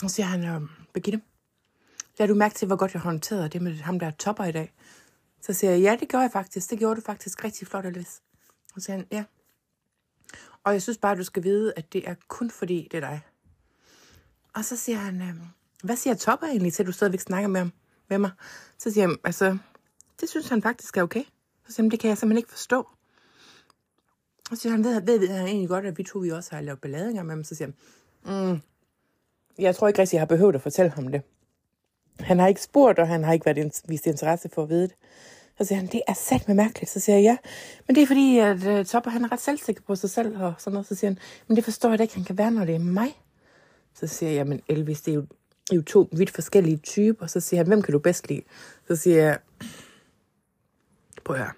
Så 0.00 0.08
siger 0.08 0.26
han, 0.26 0.44
øhm, 0.44 0.68
Birgitte, 0.94 1.20
har 2.20 2.26
du 2.26 2.34
mærke 2.34 2.54
til, 2.54 2.66
hvor 2.66 2.76
godt 2.76 2.94
jeg 2.94 3.02
håndterede 3.02 3.48
det 3.48 3.62
med 3.62 3.76
ham, 3.76 3.98
der 3.98 4.06
er 4.06 4.10
topper 4.10 4.44
i 4.44 4.52
dag? 4.52 4.74
Så 5.40 5.52
siger 5.52 5.70
jeg, 5.70 5.80
ja, 5.80 5.96
det 6.00 6.08
gør 6.08 6.20
jeg 6.20 6.30
faktisk. 6.32 6.70
Det 6.70 6.78
gjorde 6.78 6.96
du 6.96 7.04
faktisk 7.06 7.44
rigtig 7.44 7.66
flot, 7.66 7.86
Elvis. 7.86 8.22
Så 8.74 8.80
siger 8.80 8.96
han, 8.96 9.06
ja. 9.12 9.24
Og 10.64 10.72
jeg 10.72 10.82
synes 10.82 10.98
bare, 10.98 11.16
du 11.16 11.24
skal 11.24 11.42
vide, 11.42 11.72
at 11.76 11.92
det 11.92 12.08
er 12.08 12.14
kun 12.28 12.50
fordi, 12.50 12.88
det 12.90 12.96
er 12.96 13.08
dig. 13.08 13.20
Og 14.54 14.64
så 14.64 14.76
siger 14.76 14.98
han, 14.98 15.22
øhm, 15.22 15.40
hvad 15.84 15.96
siger 15.96 16.14
Topper 16.14 16.46
egentlig 16.46 16.72
til, 16.72 16.82
at 16.82 16.86
du 16.86 16.92
stadigvæk 16.92 17.20
snakker 17.20 17.48
med, 17.48 17.60
ham, 17.60 17.72
med 18.08 18.18
mig? 18.18 18.30
Så 18.78 18.92
siger 18.92 19.06
han, 19.06 19.16
altså, 19.24 19.58
det 20.20 20.28
synes 20.28 20.48
han 20.48 20.62
faktisk 20.62 20.96
er 20.96 21.02
okay. 21.02 21.22
Så 21.66 21.72
siger 21.72 21.82
han, 21.82 21.90
det 21.90 22.00
kan 22.00 22.08
jeg 22.08 22.18
simpelthen 22.18 22.38
ikke 22.38 22.50
forstå. 22.50 22.88
Og 24.50 24.56
så 24.56 24.62
siger 24.62 24.72
han, 24.72 24.84
ved, 24.84 25.00
ved, 25.00 25.18
ved 25.18 25.28
han 25.28 25.46
egentlig 25.46 25.68
godt, 25.68 25.86
at 25.86 25.98
vi 25.98 26.02
to 26.02 26.18
vi 26.18 26.30
også 26.30 26.54
har 26.54 26.62
lavet 26.62 26.80
balladinger 26.80 27.22
med 27.22 27.34
ham. 27.34 27.44
Så 27.44 27.54
siger 27.54 27.68
han, 28.24 28.50
mm, 28.52 28.60
jeg 29.58 29.76
tror 29.76 29.88
ikke 29.88 30.00
rigtig, 30.00 30.14
jeg 30.14 30.20
har 30.20 30.26
behøvet 30.26 30.54
at 30.54 30.62
fortælle 30.62 30.90
ham 30.90 31.08
det. 31.08 31.22
Han 32.20 32.38
har 32.38 32.48
ikke 32.48 32.62
spurgt, 32.62 32.98
og 32.98 33.08
han 33.08 33.24
har 33.24 33.32
ikke 33.32 33.46
været 33.46 33.82
vist 33.88 34.06
interesse 34.06 34.48
for 34.54 34.62
at 34.62 34.68
vide 34.68 34.82
det. 34.82 34.94
Så 35.58 35.64
siger 35.64 35.78
han, 35.78 35.86
det 35.86 36.02
er 36.08 36.12
sat 36.14 36.48
med 36.48 36.54
mærkeligt. 36.54 36.90
Så 36.90 37.00
siger 37.00 37.16
jeg, 37.16 37.22
ja, 37.22 37.36
men 37.86 37.94
det 37.94 38.02
er 38.02 38.06
fordi, 38.06 38.38
at 38.38 38.80
uh, 38.80 38.86
Topper, 38.86 39.10
han 39.10 39.24
er 39.24 39.32
ret 39.32 39.40
selvsikker 39.40 39.82
på 39.82 39.96
sig 39.96 40.10
selv 40.10 40.42
og 40.42 40.54
sådan 40.58 40.72
noget. 40.72 40.86
Så 40.86 40.94
siger 40.94 41.10
han, 41.10 41.18
men 41.48 41.56
det 41.56 41.64
forstår 41.64 41.88
jeg 41.88 41.98
da 41.98 42.02
ikke, 42.02 42.14
han 42.14 42.24
kan 42.24 42.38
være, 42.38 42.50
når 42.50 42.64
det 42.64 42.74
er 42.74 42.78
mig. 42.78 43.20
Så 43.94 44.06
siger 44.06 44.32
jeg, 44.32 44.46
men 44.46 44.60
Elvis, 44.68 45.00
det 45.00 45.12
er 45.12 45.14
jo, 45.14 45.20
det 45.20 45.30
er 45.30 45.45
jo 45.72 45.82
to 45.82 46.08
vidt 46.12 46.30
forskellige 46.30 46.76
typer. 46.76 47.26
Så 47.26 47.40
siger 47.40 47.58
han, 47.58 47.66
hvem 47.66 47.82
kan 47.82 47.92
du 47.92 47.98
bedst 47.98 48.28
lide? 48.28 48.42
Så 48.88 48.96
siger 48.96 49.22
jeg, 49.22 49.38
prøv 51.24 51.36
at 51.36 51.42
høre, 51.42 51.52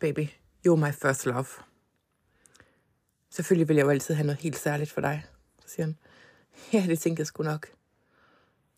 baby, 0.00 0.28
You're 0.66 0.76
my 0.76 0.92
first 0.92 1.26
love. 1.26 1.46
Selvfølgelig 3.30 3.68
vil 3.68 3.76
jeg 3.76 3.84
jo 3.84 3.90
altid 3.90 4.14
have 4.14 4.26
noget 4.26 4.40
helt 4.40 4.58
særligt 4.58 4.90
for 4.90 5.00
dig. 5.00 5.24
Så 5.66 5.74
siger 5.74 5.86
han, 5.86 5.96
ja, 6.72 6.86
det 6.88 6.98
tænker 6.98 7.20
jeg 7.20 7.26
sgu 7.26 7.42
nok. 7.42 7.66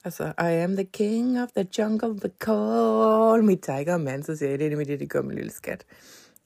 Altså, 0.05 0.25
I 0.39 0.63
am 0.65 0.77
the 0.77 0.85
king 0.85 1.43
of 1.43 1.49
the 1.57 1.67
jungle, 1.79 2.21
but 2.21 2.33
call 2.41 3.45
me 3.45 3.57
tiger 3.57 3.97
man. 3.97 4.23
Så 4.23 4.37
siger 4.37 4.51
jeg, 4.51 4.59
det 4.59 4.73
er 4.73 4.77
det 4.77 4.87
det, 4.87 5.01
det 5.01 5.11
gør 5.11 5.23
min 5.23 5.37
lille 5.37 5.53
skat. 5.53 5.85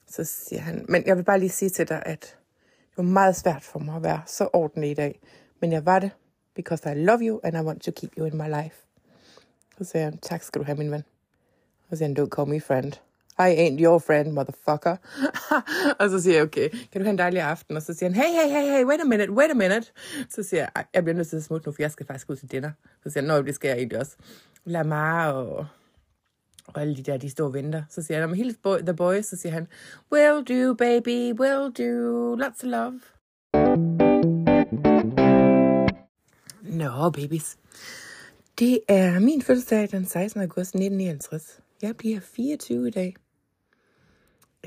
Så 0.07 0.23
siger 0.23 0.61
han, 0.61 0.85
men 0.89 1.05
jeg 1.05 1.17
vil 1.17 1.23
bare 1.23 1.39
lige 1.39 1.49
sige 1.49 1.69
til 1.69 1.89
dig, 1.89 2.03
at 2.05 2.37
det 2.89 2.97
var 2.97 3.03
meget 3.03 3.35
svært 3.35 3.63
for 3.63 3.79
mig 3.79 3.95
at 3.95 4.03
være 4.03 4.21
så 4.25 4.49
ordentlig 4.53 4.91
i 4.91 4.93
dag. 4.93 5.19
Men 5.61 5.71
jeg 5.71 5.85
var 5.85 5.99
det, 5.99 6.11
because 6.55 6.91
I 6.91 6.93
love 6.93 7.21
you, 7.21 7.39
and 7.43 7.57
I 7.57 7.61
want 7.61 7.81
to 7.83 7.91
keep 7.91 8.11
you 8.17 8.25
in 8.25 8.37
my 8.37 8.47
life. 8.47 8.75
Så 9.77 9.83
siger 9.83 10.03
han, 10.03 10.17
tak 10.17 10.43
skal 10.43 10.61
du 10.61 10.65
have, 10.65 10.77
min 10.77 10.91
ven. 10.91 11.03
Og 11.89 11.89
så 11.89 11.95
siger 11.97 12.07
han, 12.07 12.17
don't 12.19 12.29
call 12.29 12.47
me 12.47 12.61
friend. 12.61 12.93
I 13.39 13.49
ain't 13.63 13.83
your 13.83 13.99
friend, 13.99 14.31
motherfucker. 14.31 14.97
og 15.99 16.09
så 16.09 16.21
siger 16.21 16.35
jeg, 16.35 16.43
okay, 16.43 16.69
kan 16.69 17.01
du 17.01 17.03
have 17.03 17.09
en 17.09 17.17
dejlig 17.17 17.41
aften? 17.41 17.75
Og 17.75 17.81
så 17.81 17.93
siger 17.93 18.09
han, 18.09 18.15
hey, 18.15 18.31
hey, 18.31 18.49
hey, 18.49 18.71
hey, 18.71 18.85
wait 18.85 19.01
a 19.01 19.03
minute, 19.03 19.31
wait 19.31 19.51
a 19.51 19.53
minute. 19.53 19.91
Så 20.29 20.43
siger 20.43 20.67
jeg, 20.75 20.85
jeg 20.93 21.03
bliver 21.03 21.15
nødt 21.15 21.27
til 21.27 21.37
at 21.37 21.43
smutte 21.43 21.67
nu, 21.67 21.71
for 21.71 21.81
jeg 21.81 21.91
skal 21.91 22.05
faktisk 22.05 22.29
ud 22.29 22.35
til 22.35 22.51
dinner. 22.51 22.71
Så 23.03 23.09
siger 23.09 23.21
han, 23.21 23.27
nå, 23.27 23.41
det 23.41 23.55
skal 23.55 23.67
jeg 23.67 23.77
egentlig 23.77 23.99
også. 23.99 24.15
Lamar 24.65 25.31
og, 25.31 25.67
og 26.67 26.81
alle 26.81 26.95
de 26.95 27.03
der, 27.03 27.17
de 27.17 27.29
står 27.29 27.45
og 27.45 27.53
venter. 27.53 27.83
Så 27.89 28.03
siger 28.03 28.19
han, 28.19 28.35
hele 28.35 28.55
boy, 28.63 28.77
the 28.77 28.93
boys, 28.93 29.25
så 29.25 29.37
siger 29.37 29.53
han, 29.53 29.67
will 30.11 30.45
do, 30.45 30.73
baby, 30.73 31.39
will 31.39 31.71
do, 31.77 32.35
lots 32.35 32.63
of 32.63 32.69
love. 32.69 34.04
Nå, 36.75 37.09
babies. 37.09 37.57
Det 38.59 38.79
er 38.87 39.19
min 39.19 39.41
fødselsdag 39.41 39.87
den 39.91 40.05
16. 40.05 40.41
august 40.41 40.75
1959. 40.75 41.59
Jeg 41.81 41.95
bliver 41.97 42.19
24 42.19 42.87
i 42.87 42.91
dag. 42.91 43.15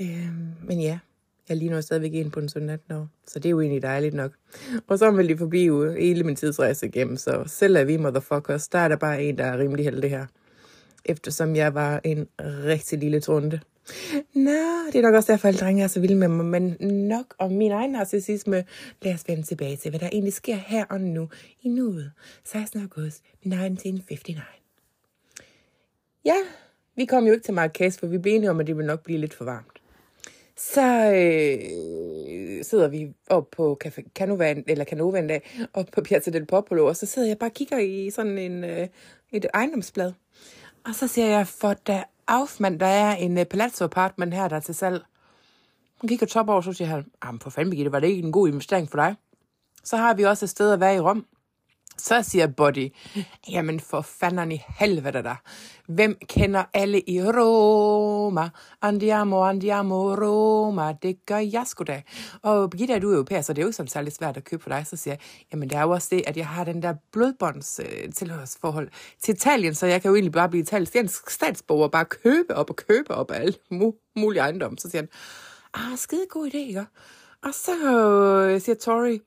Øhm, 0.01 0.47
men 0.63 0.81
ja, 0.81 0.99
jeg 1.49 1.57
lige 1.57 1.71
nu 1.71 1.81
stadigvæk 1.81 2.13
ind 2.13 2.31
på 2.31 2.39
en 2.39 2.49
sådan 2.49 2.69
18 2.69 2.95
år. 2.95 3.07
Så 3.27 3.39
det 3.39 3.45
er 3.45 3.49
jo 3.49 3.61
egentlig 3.61 3.81
dejligt 3.81 4.13
nok. 4.13 4.31
Og 4.87 4.99
så 4.99 5.11
vil 5.11 5.29
de 5.29 5.37
forbi 5.37 5.65
jo 5.65 5.93
hele 5.93 6.23
min 6.23 6.35
tidsrejse 6.35 6.85
igennem. 6.85 7.17
Så 7.17 7.43
selv 7.47 7.75
er 7.75 7.83
vi 7.83 7.97
motherfuckers. 7.97 8.67
Der 8.67 8.79
er 8.79 8.87
der 8.87 8.95
bare 8.95 9.23
en, 9.23 9.37
der 9.37 9.45
er 9.45 9.57
rimelig 9.57 9.85
heldig 9.85 10.09
her. 10.09 10.25
Eftersom 11.05 11.55
jeg 11.55 11.73
var 11.73 12.01
en 12.03 12.27
rigtig 12.39 12.99
lille 12.99 13.19
trunde. 13.19 13.59
Nå, 14.33 14.51
det 14.87 14.95
er 14.95 15.01
nok 15.01 15.15
også 15.15 15.31
derfor, 15.31 15.47
alle 15.47 15.59
drenge 15.59 15.83
er 15.83 15.87
så 15.87 15.99
vilde 15.99 16.15
med 16.15 16.27
mig, 16.27 16.45
men 16.45 16.77
nok 17.07 17.35
om 17.37 17.51
min 17.51 17.71
egen 17.71 17.91
narcissisme. 17.91 18.65
Lad 19.01 19.13
os 19.13 19.27
vende 19.27 19.43
tilbage 19.43 19.77
til, 19.77 19.89
hvad 19.89 19.99
der 19.99 20.09
egentlig 20.11 20.33
sker 20.33 20.55
her 20.55 20.85
og 20.89 21.01
nu 21.01 21.29
i 21.61 21.69
nuet. 21.69 22.11
16. 22.45 22.81
august 22.81 23.23
1959. 23.43 24.45
Ja, 26.25 26.35
vi 26.95 27.05
kom 27.05 27.25
jo 27.25 27.33
ikke 27.33 27.43
til 27.43 27.53
Marrakesh, 27.53 27.99
for 27.99 28.07
vi 28.07 28.17
blev 28.17 28.33
enige 28.33 28.49
om, 28.49 28.59
at 28.59 28.67
det 28.67 28.77
ville 28.77 28.87
nok 28.87 29.03
blive 29.03 29.19
lidt 29.19 29.33
for 29.33 29.45
varmt. 29.45 29.81
Så 30.57 30.81
øh, 30.81 32.63
sidder 32.63 32.87
vi 32.87 33.13
op 33.29 33.47
på 33.51 33.79
Café 33.85 34.01
Canova, 34.15 34.55
eller 34.67 34.85
Canova 34.85 35.19
en 35.19 35.27
dag, 35.27 35.67
op 35.73 35.85
på 35.91 36.01
Piazza 36.01 36.31
del 36.31 36.45
Popolo, 36.45 36.85
og 36.85 36.95
så 36.95 37.05
sidder 37.05 37.27
jeg 37.27 37.37
bare 37.37 37.49
og 37.49 37.53
kigger 37.53 37.77
i 37.77 38.09
sådan 38.09 38.37
en, 38.37 38.63
øh, 38.63 38.87
et 39.31 39.45
ejendomsblad. 39.53 40.13
Og 40.85 40.95
så 40.95 41.07
ser 41.07 41.25
jeg, 41.25 41.47
for 41.47 41.73
da 41.73 42.03
afmand, 42.29 42.79
der 42.79 42.85
er 42.85 43.15
en 43.15 43.37
øh, 43.37 43.41
uh, 43.41 43.47
palazzo 43.47 43.83
apartment 43.85 44.33
her, 44.33 44.47
der 44.47 44.55
er 44.55 44.59
til 44.59 44.75
salg. 44.75 45.05
Hun 46.01 46.07
kigger 46.07 46.25
top 46.25 46.49
over, 46.49 46.61
så 46.61 46.73
siger 46.73 46.87
han, 46.87 47.05
jamen 47.25 47.39
for 47.39 47.49
fanden 47.49 47.69
Birgitte, 47.69 47.91
var 47.91 47.99
det 47.99 48.07
ikke 48.07 48.23
en 48.23 48.31
god 48.31 48.47
investering 48.47 48.89
for 48.89 48.97
dig? 48.97 49.15
Så 49.83 49.97
har 49.97 50.13
vi 50.13 50.23
også 50.23 50.45
et 50.45 50.49
sted 50.49 50.71
at 50.71 50.79
være 50.79 50.95
i 50.95 50.99
Rom. 50.99 51.25
Så 51.99 52.21
siger 52.21 52.47
Buddy, 52.47 52.93
jamen 53.49 53.79
for 53.79 54.01
fanden 54.01 54.51
i 54.51 54.61
helvede 54.79 55.23
da. 55.23 55.35
Hvem 55.87 56.17
kender 56.29 56.63
alle 56.73 57.01
i 57.01 57.21
Roma? 57.23 58.49
Andiamo, 58.81 59.43
andiamo, 59.43 60.15
Roma. 60.15 60.93
Det 61.01 61.25
gør 61.25 61.37
jeg 61.37 61.63
sgu 61.67 61.83
da. 61.83 62.01
Og 62.41 62.69
Birgitta, 62.69 62.99
du 62.99 63.09
er 63.09 63.13
europæer, 63.15 63.41
så 63.41 63.53
det 63.53 63.61
er 63.61 63.63
jo 63.63 63.67
ikke 63.67 63.75
sådan 63.75 63.87
særlig 63.89 64.13
svært 64.13 64.37
at 64.37 64.43
købe 64.43 64.63
for 64.63 64.69
dig. 64.69 64.87
Så 64.87 64.95
siger 64.95 65.11
jeg, 65.13 65.19
jamen 65.51 65.69
det 65.69 65.77
er 65.77 65.81
jo 65.81 65.89
også 65.91 66.07
det, 66.11 66.23
at 66.27 66.37
jeg 66.37 66.47
har 66.47 66.63
den 66.63 66.81
der 66.81 66.93
blodbånds 67.11 67.79
øh, 67.79 68.13
tilhørsforhold 68.13 68.89
til 69.23 69.33
Italien, 69.35 69.75
så 69.75 69.85
jeg 69.85 70.01
kan 70.01 70.09
jo 70.09 70.15
egentlig 70.15 70.31
bare 70.31 70.49
blive 70.49 70.61
italiensk 70.61 71.29
statsborger 71.29 71.83
og 71.83 71.91
bare 71.91 72.05
købe 72.05 72.55
op 72.55 72.69
og 72.69 72.75
købe 72.75 73.11
op 73.15 73.31
af 73.31 73.39
alle 73.41 73.53
mu- 73.73 74.11
mulige 74.15 74.41
ejendomme. 74.41 74.77
Så 74.77 74.89
siger 74.89 75.01
han, 75.01 75.09
ah, 75.91 75.97
skide 75.97 76.25
god 76.29 76.47
idé, 76.47 76.57
ikke? 76.57 76.85
Og 77.43 77.53
så 77.53 77.71
øh, 77.71 78.61
siger 78.61 78.75
Tori, 78.75 79.19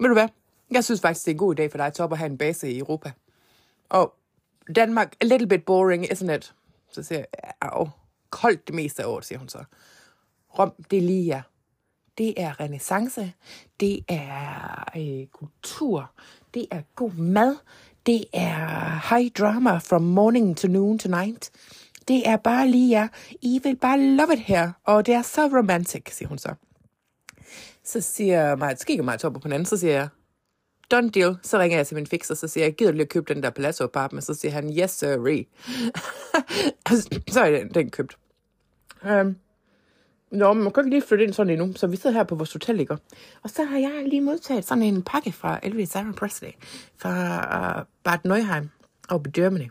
ved 0.00 0.08
du 0.08 0.12
hvad, 0.12 0.28
jeg 0.70 0.84
synes 0.84 1.00
faktisk, 1.00 1.26
det 1.26 1.30
er 1.30 1.34
en 1.34 1.38
god 1.38 1.60
idé 1.60 1.66
for 1.66 1.78
dig, 1.78 1.92
Top, 1.92 2.12
at 2.12 2.18
have 2.18 2.30
en 2.30 2.38
base 2.38 2.70
i 2.70 2.78
Europa. 2.78 3.12
Og 3.88 4.14
Danmark, 4.76 5.14
a 5.20 5.24
little 5.24 5.48
bit 5.48 5.64
boring, 5.64 6.12
isn't 6.12 6.32
it? 6.32 6.54
Så 6.92 7.02
siger 7.02 7.18
jeg, 7.18 7.52
au, 7.62 7.88
koldt 8.30 8.66
det 8.66 8.74
meste 8.74 9.02
af 9.02 9.06
året, 9.06 9.24
siger 9.24 9.38
hun 9.38 9.48
så. 9.48 9.64
Rom, 10.58 10.72
det 10.90 10.96
er 10.96 11.02
lige 11.02 11.26
jer. 11.26 11.42
Det 12.18 12.34
er 12.36 12.60
renaissance, 12.60 13.32
det 13.80 14.04
er 14.08 14.84
øh, 14.96 15.26
kultur, 15.26 16.10
det 16.54 16.66
er 16.70 16.82
god 16.94 17.12
mad, 17.12 17.56
det 18.06 18.24
er 18.32 19.14
high 19.14 19.30
drama 19.30 19.78
from 19.78 20.02
morning 20.02 20.56
to 20.56 20.68
noon 20.68 20.98
to 20.98 21.08
night. 21.08 21.50
Det 22.08 22.28
er 22.28 22.36
bare 22.36 22.68
lige 22.68 22.90
jer. 22.90 23.08
I 23.42 23.60
vil 23.62 23.76
bare 23.76 24.00
love 24.00 24.32
it 24.32 24.40
her, 24.40 24.72
og 24.84 25.06
det 25.06 25.14
er 25.14 25.22
så 25.22 25.46
romantic, 25.46 26.14
siger 26.14 26.28
hun 26.28 26.38
så. 26.38 26.54
Så 27.84 28.00
siger 28.00 28.56
mig, 28.56 28.78
så 28.78 28.86
kigger 28.86 29.04
mig 29.04 29.18
på 29.20 29.40
den 29.42 29.52
anden, 29.52 29.66
så 29.66 29.76
siger 29.76 29.92
jeg, 29.92 30.08
done 30.90 31.10
deal. 31.10 31.36
Så 31.42 31.58
ringer 31.58 31.78
jeg 31.78 31.86
til 31.86 31.94
min 31.94 32.06
fixer, 32.06 32.34
så 32.34 32.48
siger 32.48 32.64
jeg, 32.64 32.74
gider 32.74 32.90
du 32.90 32.96
lige 32.96 33.04
at 33.04 33.08
købe 33.08 33.34
den 33.34 33.42
der 33.42 33.50
palazzo 33.50 33.84
apartment? 33.84 34.24
Så 34.24 34.34
siger 34.34 34.52
han, 34.52 34.78
yes 34.78 34.90
sir. 34.90 35.16
Altså, 36.86 37.20
så 37.28 37.40
er 37.40 37.50
den, 37.50 37.68
den 37.68 37.90
købt. 37.90 38.16
Um, 39.10 39.36
Nå, 40.30 40.52
men 40.52 40.62
man 40.62 40.72
kan 40.72 40.84
ikke 40.84 40.96
lige 40.96 41.06
flytte 41.08 41.24
ind 41.24 41.32
sådan 41.32 41.50
endnu, 41.50 41.72
så 41.76 41.86
vi 41.86 41.96
sidder 41.96 42.16
her 42.16 42.24
på 42.24 42.34
vores 42.34 42.52
hotel, 42.52 42.80
ikke? 42.80 42.96
Og 43.42 43.50
så 43.50 43.64
har 43.64 43.78
jeg 43.78 44.02
lige 44.06 44.20
modtaget 44.20 44.64
sådan 44.64 44.82
en 44.82 45.02
pakke 45.02 45.32
fra 45.32 45.60
Elvis 45.62 45.96
Aaron 45.96 46.14
Presley 46.14 46.50
fra 46.96 47.10
øh, 47.70 47.80
uh, 47.80 47.86
Bad 48.04 48.18
Neuheim 48.24 48.70
og 49.08 49.22
på 49.22 49.30
Germany. 49.30 49.70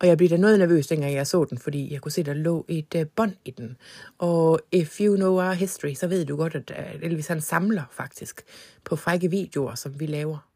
Og 0.00 0.06
jeg 0.06 0.16
blev 0.16 0.28
da 0.28 0.36
noget 0.36 0.58
nervøs, 0.58 0.86
dengang 0.86 1.14
jeg 1.14 1.26
så 1.26 1.44
den, 1.44 1.58
fordi 1.58 1.92
jeg 1.92 2.00
kunne 2.00 2.12
se, 2.12 2.22
der 2.22 2.34
lå 2.34 2.64
et 2.68 2.94
uh, 2.94 3.02
bånd 3.16 3.32
i 3.44 3.50
den. 3.50 3.76
Og 4.18 4.60
if 4.72 5.00
you 5.00 5.16
know 5.16 5.32
our 5.32 5.52
history, 5.52 5.94
så 5.94 6.06
ved 6.06 6.24
du 6.24 6.36
godt, 6.36 6.54
at 6.54 6.72
uh, 6.78 7.02
Elvis 7.02 7.26
han 7.26 7.40
samler 7.40 7.82
faktisk 7.90 8.42
på 8.84 8.96
frække 8.96 9.30
videoer, 9.30 9.74
som 9.74 10.00
vi 10.00 10.06
laver. 10.06 10.48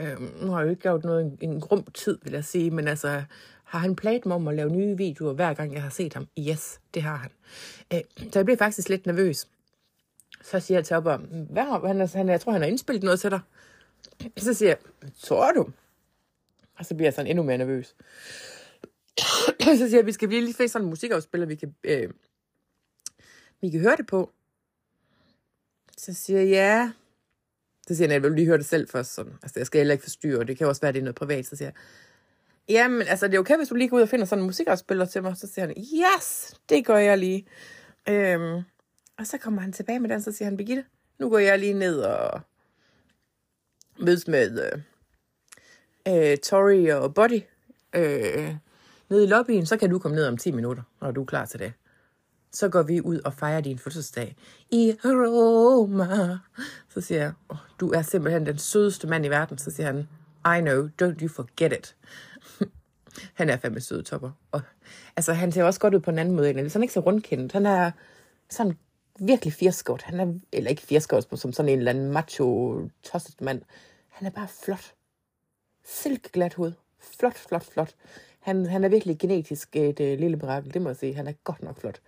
Uh, 0.00 0.42
nu 0.42 0.50
har 0.50 0.58
jeg 0.58 0.66
jo 0.66 0.70
ikke 0.70 0.82
gjort 0.82 1.04
noget 1.04 1.24
en, 1.24 1.38
en 1.40 1.60
grum 1.60 1.84
tid, 1.94 2.18
vil 2.22 2.32
jeg 2.32 2.44
sige, 2.44 2.70
men 2.70 2.88
altså, 2.88 3.22
har 3.64 3.78
han 3.78 3.96
plaget 3.96 4.26
mig 4.26 4.34
om 4.34 4.48
at 4.48 4.54
lave 4.54 4.70
nye 4.70 4.96
videoer, 4.96 5.32
hver 5.32 5.54
gang 5.54 5.74
jeg 5.74 5.82
har 5.82 5.90
set 5.90 6.14
ham? 6.14 6.28
Yes, 6.38 6.80
det 6.94 7.02
har 7.02 7.16
han. 7.16 7.30
Uh, 7.94 8.30
så 8.32 8.38
jeg 8.38 8.44
blev 8.44 8.56
faktisk 8.56 8.88
lidt 8.88 9.06
nervøs. 9.06 9.48
Så 10.42 10.60
siger 10.60 10.78
jeg 10.78 10.84
til 10.84 10.96
op 10.96 11.02
hvad 11.50 11.62
har, 11.62 11.86
han, 11.86 12.08
han, 12.08 12.28
jeg 12.28 12.40
tror, 12.40 12.52
han 12.52 12.60
har 12.60 12.68
indspillet 12.68 13.02
noget 13.02 13.20
til 13.20 13.30
dig. 13.30 13.40
Så 14.36 14.54
siger 14.54 14.68
jeg, 14.68 14.78
tror 15.22 15.52
du? 15.52 15.68
Og 16.78 16.86
så 16.86 16.94
bliver 16.94 17.06
jeg 17.06 17.14
sådan 17.14 17.30
endnu 17.30 17.42
mere 17.42 17.58
nervøs. 17.58 17.94
så 19.60 19.76
siger 19.76 19.88
jeg, 19.88 19.98
at 19.98 20.06
vi 20.06 20.12
skal 20.12 20.28
blive 20.28 20.40
lige 20.40 20.54
finde 20.54 20.68
sådan 20.68 20.86
en 20.86 20.90
musikafspiller, 20.90 21.46
vi 21.46 21.54
kan, 21.54 21.74
øh, 21.84 22.10
vi 23.60 23.70
kan 23.70 23.80
høre 23.80 23.96
det 23.96 24.06
på. 24.06 24.30
Så 25.98 26.14
siger 26.14 26.40
jeg, 26.40 26.48
ja. 26.48 26.92
Så 27.88 27.94
siger 27.94 28.08
han, 28.08 28.12
jeg 28.12 28.22
vil 28.22 28.32
lige 28.32 28.46
høre 28.46 28.58
det 28.58 28.66
selv 28.66 28.88
først. 28.88 29.14
Sådan. 29.14 29.32
Altså, 29.42 29.60
jeg 29.60 29.66
skal 29.66 29.78
heller 29.78 29.92
ikke 29.92 30.02
forstyrre, 30.02 30.38
og 30.38 30.48
det 30.48 30.58
kan 30.58 30.66
også 30.66 30.80
være, 30.80 30.92
det 30.92 30.98
er 30.98 31.02
noget 31.02 31.14
privat. 31.14 31.46
Så 31.46 31.56
siger 31.56 31.66
jeg, 31.66 31.74
jamen, 32.68 33.02
altså, 33.02 33.26
det 33.28 33.34
er 33.34 33.38
okay, 33.38 33.56
hvis 33.56 33.68
du 33.68 33.74
lige 33.74 33.88
går 33.88 33.96
ud 33.96 34.02
og 34.02 34.08
finder 34.08 34.26
sådan 34.26 34.42
en 34.42 34.46
musikafspiller 34.46 35.04
til 35.04 35.22
mig. 35.22 35.36
Så 35.36 35.46
siger 35.46 35.66
han, 35.66 35.76
yes, 35.78 36.54
det 36.68 36.86
gør 36.86 36.96
jeg 36.96 37.18
lige. 37.18 37.46
Øhm, 38.08 38.62
og 39.18 39.26
så 39.26 39.38
kommer 39.38 39.60
han 39.60 39.72
tilbage 39.72 40.00
med 40.00 40.08
den, 40.08 40.22
så 40.22 40.32
siger 40.32 40.46
han, 40.46 40.56
Birgitte, 40.56 40.84
nu 41.18 41.28
går 41.30 41.38
jeg 41.38 41.58
lige 41.58 41.74
ned 41.74 42.00
og 42.00 42.40
mødes 43.98 44.28
med 44.28 44.72
øh, 46.06 46.30
øh, 46.30 46.36
Tori 46.38 46.88
og 46.88 47.14
Buddy 47.14 47.40
øh, 47.94 48.54
nede 49.12 49.24
i 49.24 49.26
lobbyen, 49.26 49.66
så 49.66 49.76
kan 49.76 49.90
du 49.90 49.98
komme 49.98 50.14
ned 50.14 50.26
om 50.26 50.36
10 50.36 50.52
minutter, 50.52 50.82
når 51.00 51.10
du 51.10 51.20
er 51.20 51.26
klar 51.26 51.44
til 51.44 51.60
det. 51.60 51.72
Så 52.52 52.68
går 52.68 52.82
vi 52.82 53.00
ud 53.00 53.20
og 53.20 53.34
fejrer 53.34 53.60
din 53.60 53.78
fødselsdag 53.78 54.36
i 54.70 54.94
Roma. 55.04 56.38
Så 56.88 57.00
siger 57.00 57.20
jeg, 57.20 57.32
oh, 57.48 57.56
du 57.80 57.90
er 57.90 58.02
simpelthen 58.02 58.46
den 58.46 58.58
sødeste 58.58 59.06
mand 59.06 59.26
i 59.26 59.28
verden. 59.28 59.58
Så 59.58 59.70
siger 59.70 59.86
han, 59.86 60.08
I 60.58 60.60
know, 60.60 60.88
don't 61.02 61.22
you 61.22 61.28
forget 61.28 61.72
it. 61.72 61.96
han 63.38 63.50
er 63.50 63.56
fandme 63.56 63.80
sød, 63.80 64.02
topper. 64.02 64.30
Og, 64.50 64.60
altså, 65.16 65.32
han 65.32 65.52
ser 65.52 65.64
også 65.64 65.80
godt 65.80 65.94
ud 65.94 66.00
på 66.00 66.10
en 66.10 66.18
anden 66.18 66.34
måde. 66.34 66.46
Han 66.46 66.58
er 66.58 66.80
ikke 66.82 66.94
så 66.94 67.00
rundkendt. 67.00 67.52
Han 67.52 67.66
er 67.66 67.90
sådan 68.50 68.76
virkelig 69.20 69.52
firskort. 69.52 70.02
Han 70.02 70.20
er, 70.20 70.34
eller 70.52 70.70
ikke 70.70 70.82
firskort, 70.82 71.26
som 71.34 71.52
sådan 71.52 71.68
en 71.68 71.78
eller 71.78 71.90
anden 71.90 72.12
macho, 72.12 72.78
tosset 73.02 73.40
mand. 73.40 73.62
Han 74.08 74.26
er 74.26 74.30
bare 74.30 74.48
flot. 74.64 74.94
Silkeglat 75.84 76.54
hoved. 76.54 76.72
Flot, 77.18 77.38
flot, 77.38 77.64
flot. 77.64 77.94
Han, 78.42 78.66
han 78.66 78.84
er 78.84 78.88
virkelig 78.88 79.18
genetisk 79.18 79.76
et 79.76 80.00
uh, 80.00 80.06
lille 80.06 80.36
mirakel, 80.36 80.74
det 80.74 80.82
må 80.82 80.88
jeg 80.88 80.96
sige. 80.96 81.14
Han 81.14 81.26
er 81.26 81.32
godt 81.44 81.62
nok 81.62 81.80
flot. 81.80 82.00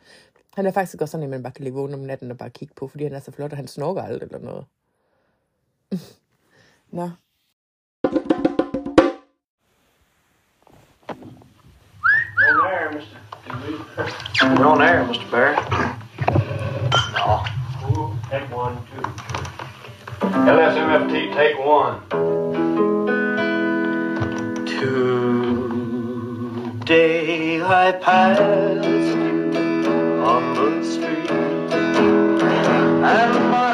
Han 0.57 0.67
er 0.67 0.71
faktisk 0.71 1.03
også 1.03 1.13
sådan 1.13 1.25
en, 1.25 1.31
man 1.31 1.43
bare 1.43 1.53
kan 1.53 1.65
ligge 1.65 1.79
vågen 1.79 1.95
om 1.95 2.01
natten 2.01 2.31
og 2.31 2.39
bare 2.39 2.51
kigge 2.51 2.75
på, 2.75 2.89
fordi 2.89 3.05
han 3.05 3.13
er 3.13 3.21
så 3.21 3.33
flot, 3.33 3.51
og 3.51 3.57
han 3.57 3.69
snorker 3.69 4.03
aldrig 4.03 4.27
eller 4.27 4.39
noget. 4.39 4.65
Nå. 6.91 7.11
You're 12.37 12.61
on 12.61 12.67
air, 12.67 12.91
Mr. 12.93 13.19
You're 14.57 14.67
on 14.67 14.83
air, 14.83 15.07
Mr. 15.07 15.31
Barrett. 15.31 15.61
No. 17.15 17.55
Take 18.31 18.57
one, 18.57 18.77
two. 18.91 19.03
LSMFT, 20.55 21.35
take 21.35 21.59
one. 21.59 22.24
Today 26.87 27.63
I 27.63 27.93
passed 27.93 28.43
you 28.43 29.51
on 30.23 30.53
the 30.53 30.85
street, 30.85 31.31
and 33.03 33.51
my 33.51 33.74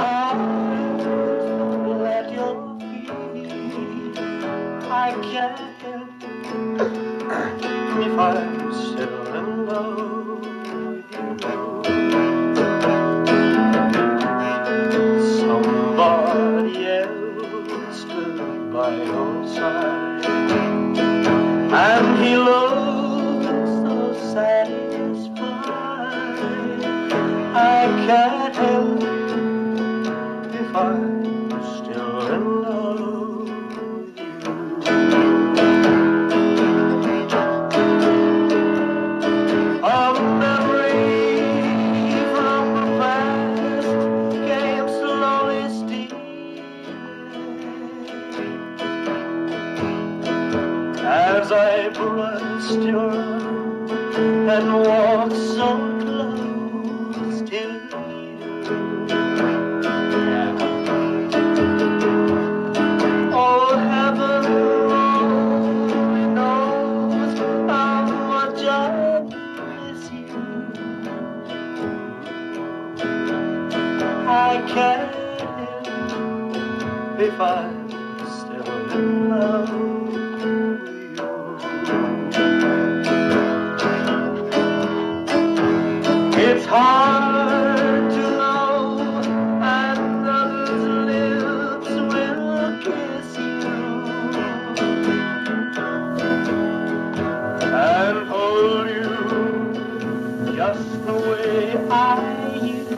just 100.81 101.05
the 101.05 101.12
way 101.12 101.77
I 101.90 102.57
used 102.62 102.88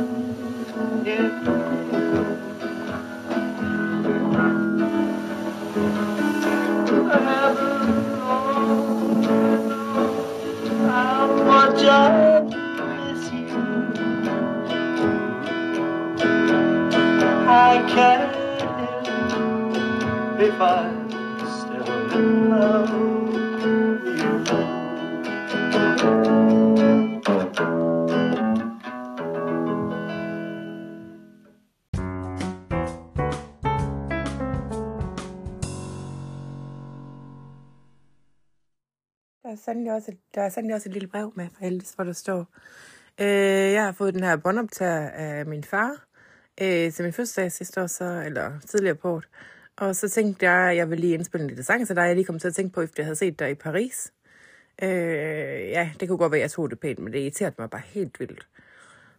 to. 1.04 1.61
Der 40.34 40.42
er 40.42 40.48
sandelig 40.48 40.74
også 40.74 40.88
et 40.88 40.92
lille 40.92 41.08
brev 41.08 41.32
med 41.36 41.46
fra 41.58 41.66
Eldis, 41.66 41.92
hvor 41.92 42.04
der 42.04 42.12
står, 42.12 42.46
øh, 43.20 43.72
jeg 43.72 43.84
har 43.84 43.92
fået 43.92 44.14
den 44.14 44.22
her 44.22 44.36
båndoptager 44.36 45.08
af 45.08 45.46
min 45.46 45.64
far 45.64 46.06
øh, 46.60 46.92
til 46.92 47.02
min 47.02 47.12
fødselsdag 47.12 47.52
sidste 47.52 47.82
år, 47.82 47.86
så, 47.86 48.22
eller 48.26 48.52
tidligere 48.68 48.94
på 48.94 49.10
året. 49.10 49.28
Og 49.76 49.96
så 49.96 50.08
tænkte 50.08 50.50
jeg, 50.50 50.70
at 50.70 50.76
jeg 50.76 50.90
ville 50.90 51.00
lige 51.00 51.14
indspille 51.14 51.42
en 51.42 51.48
lille 51.48 51.62
sang 51.62 51.86
til 51.86 51.96
dig. 51.96 52.02
Jeg 52.02 52.14
lige 52.14 52.24
kom 52.24 52.38
til 52.38 52.48
at 52.48 52.54
tænke 52.54 52.74
på, 52.74 52.80
efter 52.80 53.02
jeg 53.02 53.06
havde 53.06 53.16
set 53.16 53.38
dig 53.38 53.50
i 53.50 53.54
Paris. 53.54 54.12
Øh, 54.82 54.88
ja, 55.68 55.90
det 56.00 56.08
kunne 56.08 56.18
godt 56.18 56.32
være, 56.32 56.38
at 56.38 56.42
jeg 56.42 56.50
tog 56.50 56.70
det 56.70 56.80
pænt, 56.80 56.98
men 56.98 57.12
det 57.12 57.18
irriterede 57.18 57.54
mig 57.58 57.70
bare 57.70 57.82
helt 57.84 58.20
vildt. 58.20 58.48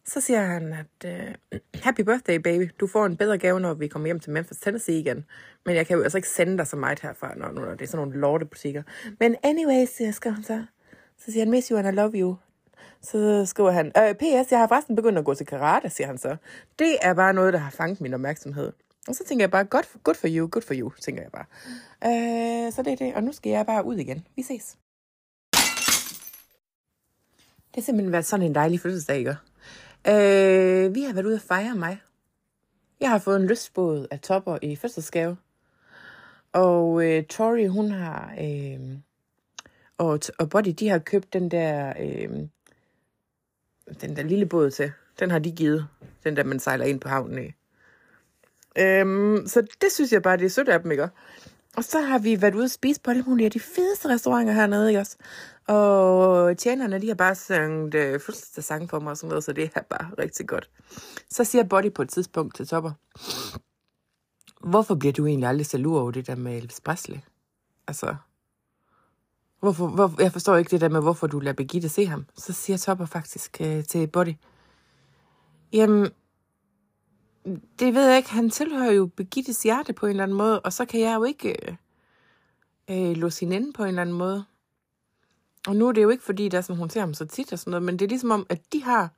Så 0.05 0.21
siger 0.21 0.41
han, 0.41 0.73
at 0.73 1.29
øh, 1.51 1.59
happy 1.73 2.01
birthday, 2.01 2.35
baby. 2.37 2.69
Du 2.79 2.87
får 2.87 3.05
en 3.05 3.17
bedre 3.17 3.37
gave, 3.37 3.59
når 3.59 3.73
vi 3.73 3.87
kommer 3.87 4.07
hjem 4.07 4.19
til 4.19 4.31
Memphis, 4.31 4.57
Tennessee 4.57 4.99
igen. 4.99 5.25
Men 5.65 5.75
jeg 5.75 5.87
kan 5.87 5.97
jo 5.97 6.03
altså 6.03 6.17
ikke 6.17 6.29
sende 6.29 6.57
dig 6.57 6.67
så 6.67 6.75
meget 6.75 6.99
herfra, 6.99 7.35
når, 7.35 7.51
når 7.51 7.71
det 7.71 7.81
er 7.81 7.87
sådan 7.87 8.07
nogle 8.07 8.19
lortebutikker. 8.19 8.83
Men 9.19 9.35
anyways, 9.43 9.99
jeg, 9.99 10.13
skal 10.13 10.31
han 10.31 10.43
så. 10.43 10.65
Så 11.17 11.31
siger 11.31 11.39
han, 11.39 11.51
miss 11.51 11.67
you 11.67 11.77
and 11.77 11.87
I 11.87 11.91
love 11.91 12.11
you. 12.15 12.35
Så 13.01 13.45
skriver 13.45 13.71
han, 13.71 13.91
øh, 13.97 14.15
PS, 14.15 14.51
jeg 14.51 14.59
har 14.59 14.67
forresten 14.67 14.95
begyndt 14.95 15.17
at 15.17 15.25
gå 15.25 15.33
til 15.33 15.45
karate, 15.45 15.89
siger 15.89 16.07
han 16.07 16.17
så. 16.17 16.35
Det 16.79 16.97
er 17.01 17.13
bare 17.13 17.33
noget, 17.33 17.53
der 17.53 17.59
har 17.59 17.71
fanget 17.71 18.01
min 18.01 18.13
opmærksomhed. 18.13 18.71
Og 19.07 19.15
så 19.15 19.23
tænker 19.27 19.43
jeg 19.43 19.51
bare, 19.51 19.63
good 19.63 19.83
for, 19.83 19.99
good 20.03 20.15
for 20.15 20.27
you, 20.31 20.49
good 20.51 20.61
for 20.61 20.73
you, 20.73 20.91
tænker 21.01 21.21
jeg 21.21 21.31
bare. 21.31 21.45
Øh, 22.05 22.73
så 22.73 22.81
det 22.81 22.93
er 22.93 22.97
det, 22.97 23.15
og 23.15 23.23
nu 23.23 23.31
skal 23.31 23.49
jeg 23.49 23.65
bare 23.65 23.85
ud 23.85 23.95
igen. 23.95 24.27
Vi 24.35 24.41
ses. 24.41 24.77
Det 27.67 27.75
har 27.75 27.81
simpelthen 27.81 28.11
været 28.11 28.25
sådan 28.25 28.45
en 28.45 28.55
dejlig 28.55 28.79
fødselsdag, 28.79 29.17
ikke? 29.17 29.35
Øh, 30.07 30.95
vi 30.95 31.01
har 31.03 31.13
været 31.13 31.25
ude 31.25 31.35
at 31.35 31.41
fejre 31.41 31.75
mig. 31.75 32.01
Jeg 32.99 33.09
har 33.09 33.19
fået 33.19 33.39
en 33.41 33.47
lystbåd 33.47 34.07
af 34.11 34.19
topper 34.19 34.57
i 34.61 34.75
fødselsgave. 34.75 35.37
Og 36.51 37.05
øh, 37.05 37.23
Tori, 37.23 37.65
hun 37.65 37.91
har... 37.91 38.33
Øh, 38.39 38.79
og, 39.97 40.19
og 40.39 40.49
Body, 40.49 40.73
de 40.79 40.89
har 40.89 40.99
købt 40.99 41.33
den 41.33 41.51
der... 41.51 41.93
Øh, 41.99 42.29
den 44.01 44.15
der 44.15 44.23
lille 44.23 44.45
båd 44.45 44.71
til. 44.71 44.91
Den 45.19 45.31
har 45.31 45.39
de 45.39 45.51
givet. 45.51 45.87
Den 46.23 46.35
der, 46.35 46.43
man 46.43 46.59
sejler 46.59 46.85
ind 46.85 46.99
på 46.99 47.09
havnen 47.09 47.45
i. 47.45 47.51
Øhm, 48.77 49.47
så 49.47 49.61
det 49.81 49.91
synes 49.91 50.11
jeg 50.11 50.21
bare, 50.21 50.37
det 50.37 50.45
er 50.45 50.49
sødt 50.49 50.69
af 50.69 50.81
dem, 50.81 50.91
ikke? 50.91 51.09
Og 51.77 51.83
så 51.83 52.01
har 52.01 52.19
vi 52.19 52.41
været 52.41 52.55
ude 52.55 52.63
at 52.63 52.71
spise 52.71 53.01
på 53.01 53.11
alle 53.11 53.23
mulige 53.23 53.45
af 53.45 53.51
de 53.51 53.59
fedeste 53.59 54.09
restauranter 54.09 54.53
hernede, 54.53 54.89
ikke 54.89 54.99
også? 54.99 55.17
Og 55.67 56.57
tjenerne, 56.57 57.01
de 57.01 57.07
har 57.07 57.15
bare 57.15 57.35
sunget 57.35 57.95
øh, 57.95 58.19
sang 58.59 58.89
for 58.89 58.99
mig 58.99 59.11
og 59.11 59.17
sådan 59.17 59.29
noget, 59.29 59.43
så 59.43 59.53
det 59.53 59.71
er 59.75 59.81
bare 59.81 60.09
rigtig 60.19 60.47
godt. 60.47 60.69
Så 61.29 61.43
siger 61.43 61.63
Body 61.63 61.93
på 61.93 62.01
et 62.01 62.09
tidspunkt 62.09 62.55
til 62.55 62.67
Topper, 62.67 62.91
hvorfor 64.69 64.95
bliver 64.95 65.13
du 65.13 65.25
egentlig 65.25 65.49
aldrig 65.49 65.65
så 65.65 65.77
lur 65.77 66.01
over 66.01 66.11
det 66.11 66.27
der 66.27 66.35
med 66.35 66.57
Elvis 66.57 66.81
Presley? 66.81 67.17
Altså, 67.87 68.15
hvorfor, 69.63 69.87
hvor, 69.87 70.21
jeg 70.21 70.31
forstår 70.31 70.55
ikke 70.55 70.71
det 70.71 70.81
der 70.81 70.89
med, 70.89 71.01
hvorfor 71.01 71.27
du 71.27 71.39
lader 71.39 71.55
Birgitte 71.55 71.89
se 71.89 72.05
ham. 72.05 72.25
Så 72.37 72.53
siger 72.53 72.77
Topper 72.77 73.05
faktisk 73.05 73.57
øh, 73.61 73.83
til 73.83 74.07
Buddy, 74.07 74.33
jamen, 75.73 76.09
det 77.79 77.93
ved 77.93 78.07
jeg 78.07 78.17
ikke, 78.17 78.29
han 78.29 78.49
tilhører 78.49 78.91
jo 78.91 79.05
Birgittes 79.05 79.63
hjerte 79.63 79.93
på 79.93 80.05
en 80.05 80.09
eller 80.09 80.23
anden 80.23 80.37
måde, 80.37 80.59
og 80.59 80.73
så 80.73 80.85
kan 80.85 80.99
jeg 80.99 81.15
jo 81.15 81.23
ikke 81.23 81.55
øh, 81.69 81.75
øh, 82.89 83.17
låse 83.17 83.39
hende 83.39 83.55
inde 83.55 83.73
på 83.73 83.83
en 83.83 83.89
eller 83.89 84.01
anden 84.01 84.15
måde. 84.15 84.45
Og 85.67 85.75
nu 85.75 85.87
er 85.87 85.91
det 85.91 86.03
jo 86.03 86.09
ikke, 86.09 86.23
fordi 86.23 86.49
der 86.49 86.57
er 86.57 86.61
sådan, 86.61 86.77
hun 86.77 86.89
ser 86.89 86.99
ham 86.99 87.13
så 87.13 87.25
tit 87.25 87.53
og 87.53 87.59
sådan 87.59 87.71
noget, 87.71 87.83
men 87.83 87.99
det 87.99 88.05
er 88.05 88.09
ligesom 88.09 88.31
om, 88.31 88.45
at 88.49 88.73
de 88.73 88.83
har 88.83 89.09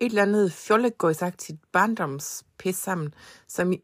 et 0.00 0.06
eller 0.06 0.22
andet 0.22 0.52
fjollegøjsagtigt 0.52 1.72
barndomspis 1.72 2.76
sammen, 2.76 3.14
som... 3.48 3.72
I, 3.72 3.82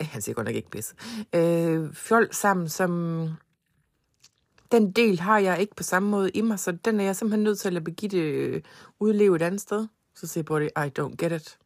han 0.00 0.22
siger 0.22 0.34
godt 0.34 0.46
nok 0.46 0.56
ikke 0.56 0.70
pis. 0.70 0.94
Øh, 1.34 1.94
fjol 1.94 2.28
sammen, 2.32 2.68
som... 2.68 3.28
Den 4.72 4.92
del 4.92 5.20
har 5.20 5.38
jeg 5.38 5.60
ikke 5.60 5.74
på 5.74 5.82
samme 5.82 6.08
måde 6.08 6.30
i 6.30 6.40
mig, 6.40 6.58
så 6.58 6.72
den 6.72 7.00
er 7.00 7.04
jeg 7.04 7.16
simpelthen 7.16 7.44
nødt 7.44 7.58
til 7.58 7.68
at 7.68 7.72
lade 7.72 7.84
Birgitte 7.84 8.18
øh, 8.18 8.62
udleve 9.00 9.36
et 9.36 9.42
andet 9.42 9.60
sted. 9.60 9.86
Så 10.14 10.26
siger 10.26 10.44
Buddy, 10.44 10.66
I 10.66 10.90
don't 10.98 11.16
get 11.16 11.32
it. 11.32 11.58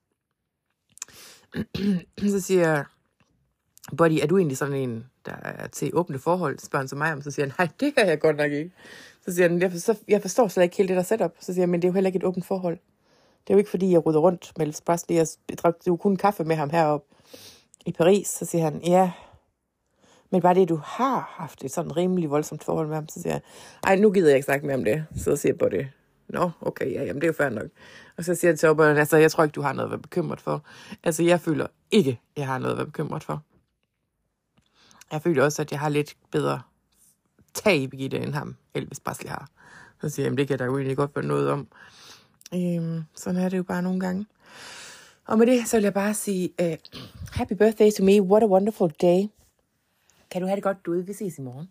så 2.33 2.41
siger 2.41 2.61
jeg, 2.61 2.85
Buddy, 3.97 4.19
er 4.23 4.27
du 4.27 4.38
egentlig 4.38 4.59
sådan 4.59 4.75
en, 4.75 5.07
der 5.27 5.35
er 5.43 5.67
til 5.67 5.91
åbne 5.95 6.19
forhold? 6.19 6.59
Spørger 6.59 6.83
han 6.83 6.88
så 6.88 6.97
mig 6.97 7.12
om. 7.12 7.23
Så 7.23 7.31
siger 7.31 7.47
han, 7.47 7.55
nej, 7.59 7.69
det 7.81 7.93
er 7.97 8.07
jeg 8.07 8.21
godt 8.21 8.37
nok 8.37 8.53
ikke. 8.53 8.73
Så 9.27 9.35
siger 9.35 9.49
han, 9.49 9.61
jeg 9.61 9.71
forstår, 9.71 9.97
jeg 10.09 10.23
forstår 10.23 10.49
slet 10.49 10.65
ikke 10.65 10.77
helt 10.77 10.88
det 10.88 10.97
der 10.97 11.03
setup. 11.03 11.37
Så 11.41 11.55
siger 11.55 11.62
han, 11.62 11.69
men 11.69 11.83
det 11.83 11.88
er 11.88 11.91
jo 11.91 11.95
heller 11.95 12.09
ikke 12.09 12.17
et 12.17 12.25
åbent 12.25 12.47
forhold. 12.47 12.79
Det 13.45 13.51
er 13.51 13.55
jo 13.55 13.59
ikke, 13.59 13.71
fordi 13.71 13.91
jeg 13.91 14.07
ruder 14.07 14.21
rundt 14.21 14.53
med 14.57 14.67
Elvis 14.67 14.81
Presley. 14.81 15.17
Jeg 15.17 15.27
drak 15.59 15.75
jo 15.87 15.97
kun 15.97 16.17
kaffe 16.17 16.45
med 16.45 16.57
ham 16.57 16.71
heroppe 16.71 17.17
i 17.87 17.93
Paris. 17.93 18.29
Så 18.29 18.45
siger 18.45 18.65
han, 18.65 18.81
ja, 18.85 19.12
men 20.33 20.42
bare 20.42 20.55
det, 20.55 20.68
du 20.68 20.77
har 20.77 21.35
haft 21.37 21.64
et 21.64 21.71
sådan 21.71 21.97
rimelig 21.97 22.31
voldsomt 22.31 22.64
forhold 22.64 22.87
med 22.87 22.95
ham, 22.95 23.09
så 23.09 23.23
siger 23.23 23.33
jeg, 23.33 23.40
ej, 23.85 23.97
nu 23.97 24.11
gider 24.11 24.29
jeg 24.29 24.37
ikke 24.37 24.45
snakke 24.45 24.66
mere 24.66 24.77
om 24.77 24.85
det. 24.85 25.05
Så 25.16 25.37
siger 25.37 25.53
jeg 25.53 25.59
på 25.59 25.68
det, 25.68 25.88
nå, 26.29 26.51
okay, 26.61 26.92
ja, 26.92 27.05
jamen 27.05 27.21
det 27.21 27.23
er 27.23 27.29
jo 27.29 27.33
fair 27.33 27.49
nok. 27.49 27.66
Og 28.16 28.25
så 28.25 28.35
siger 28.35 28.51
jeg 28.51 28.59
til 28.59 28.68
Obberen, 28.68 28.97
altså, 28.97 29.16
jeg 29.16 29.31
tror 29.31 29.45
ikke, 29.45 29.55
du 29.55 29.62
har 29.62 29.73
noget 29.73 29.87
at 29.87 29.90
være 29.90 30.01
bekymret 30.01 30.40
for. 30.40 30.64
Altså, 31.05 31.23
jeg 31.23 31.40
føler 31.40 31.66
ikke, 31.90 32.21
jeg 32.37 32.47
har 32.47 32.59
noget 32.59 32.73
at 32.73 32.77
være 32.77 32.87
bekymret 32.87 33.25
for. 33.25 33.42
Jeg 35.12 35.23
føler 35.23 35.45
også, 35.45 35.62
at 35.62 35.73
jeg 35.73 35.81
har 35.81 35.88
lidt 35.88 36.16
bedre 36.31 36.62
tag 37.55 37.77
i 37.77 37.87
Birgitte, 37.87 38.18
end 38.18 38.35
ham, 38.35 38.57
Elvis 38.75 39.01
Presley 39.01 39.29
har. 39.29 39.49
Så 40.01 40.09
siger 40.09 40.25
jeg, 40.25 40.27
jamen 40.27 40.38
det 40.38 40.49
kan 40.49 40.59
der 40.59 40.64
jo 40.64 40.77
egentlig 40.77 40.97
godt 40.97 41.16
være 41.16 41.25
noget 41.25 41.51
om. 41.51 41.68
Øhm, 42.55 43.05
sådan 43.14 43.40
er 43.40 43.49
det 43.49 43.57
jo 43.57 43.62
bare 43.62 43.83
nogle 43.83 44.01
gange. 44.01 44.27
Og 45.27 45.38
med 45.38 45.47
det, 45.47 45.68
så 45.68 45.77
vil 45.77 45.85
jeg 45.85 45.95
bare 45.95 46.14
sige, 46.14 46.51
uh, 46.62 46.75
happy 47.31 47.53
birthday 47.53 47.90
to 47.90 48.05
me, 48.05 48.23
what 48.23 48.42
a 48.42 48.47
wonderful 48.47 48.92
day. 49.03 49.29
Kan 50.33 50.42
du 50.42 50.49
have 50.49 50.57
det 50.57 50.64
godt 50.64 50.87
du 50.87 51.03
vi 51.07 51.12
ses 51.12 51.38
i 51.38 51.42
morgen. 51.42 51.68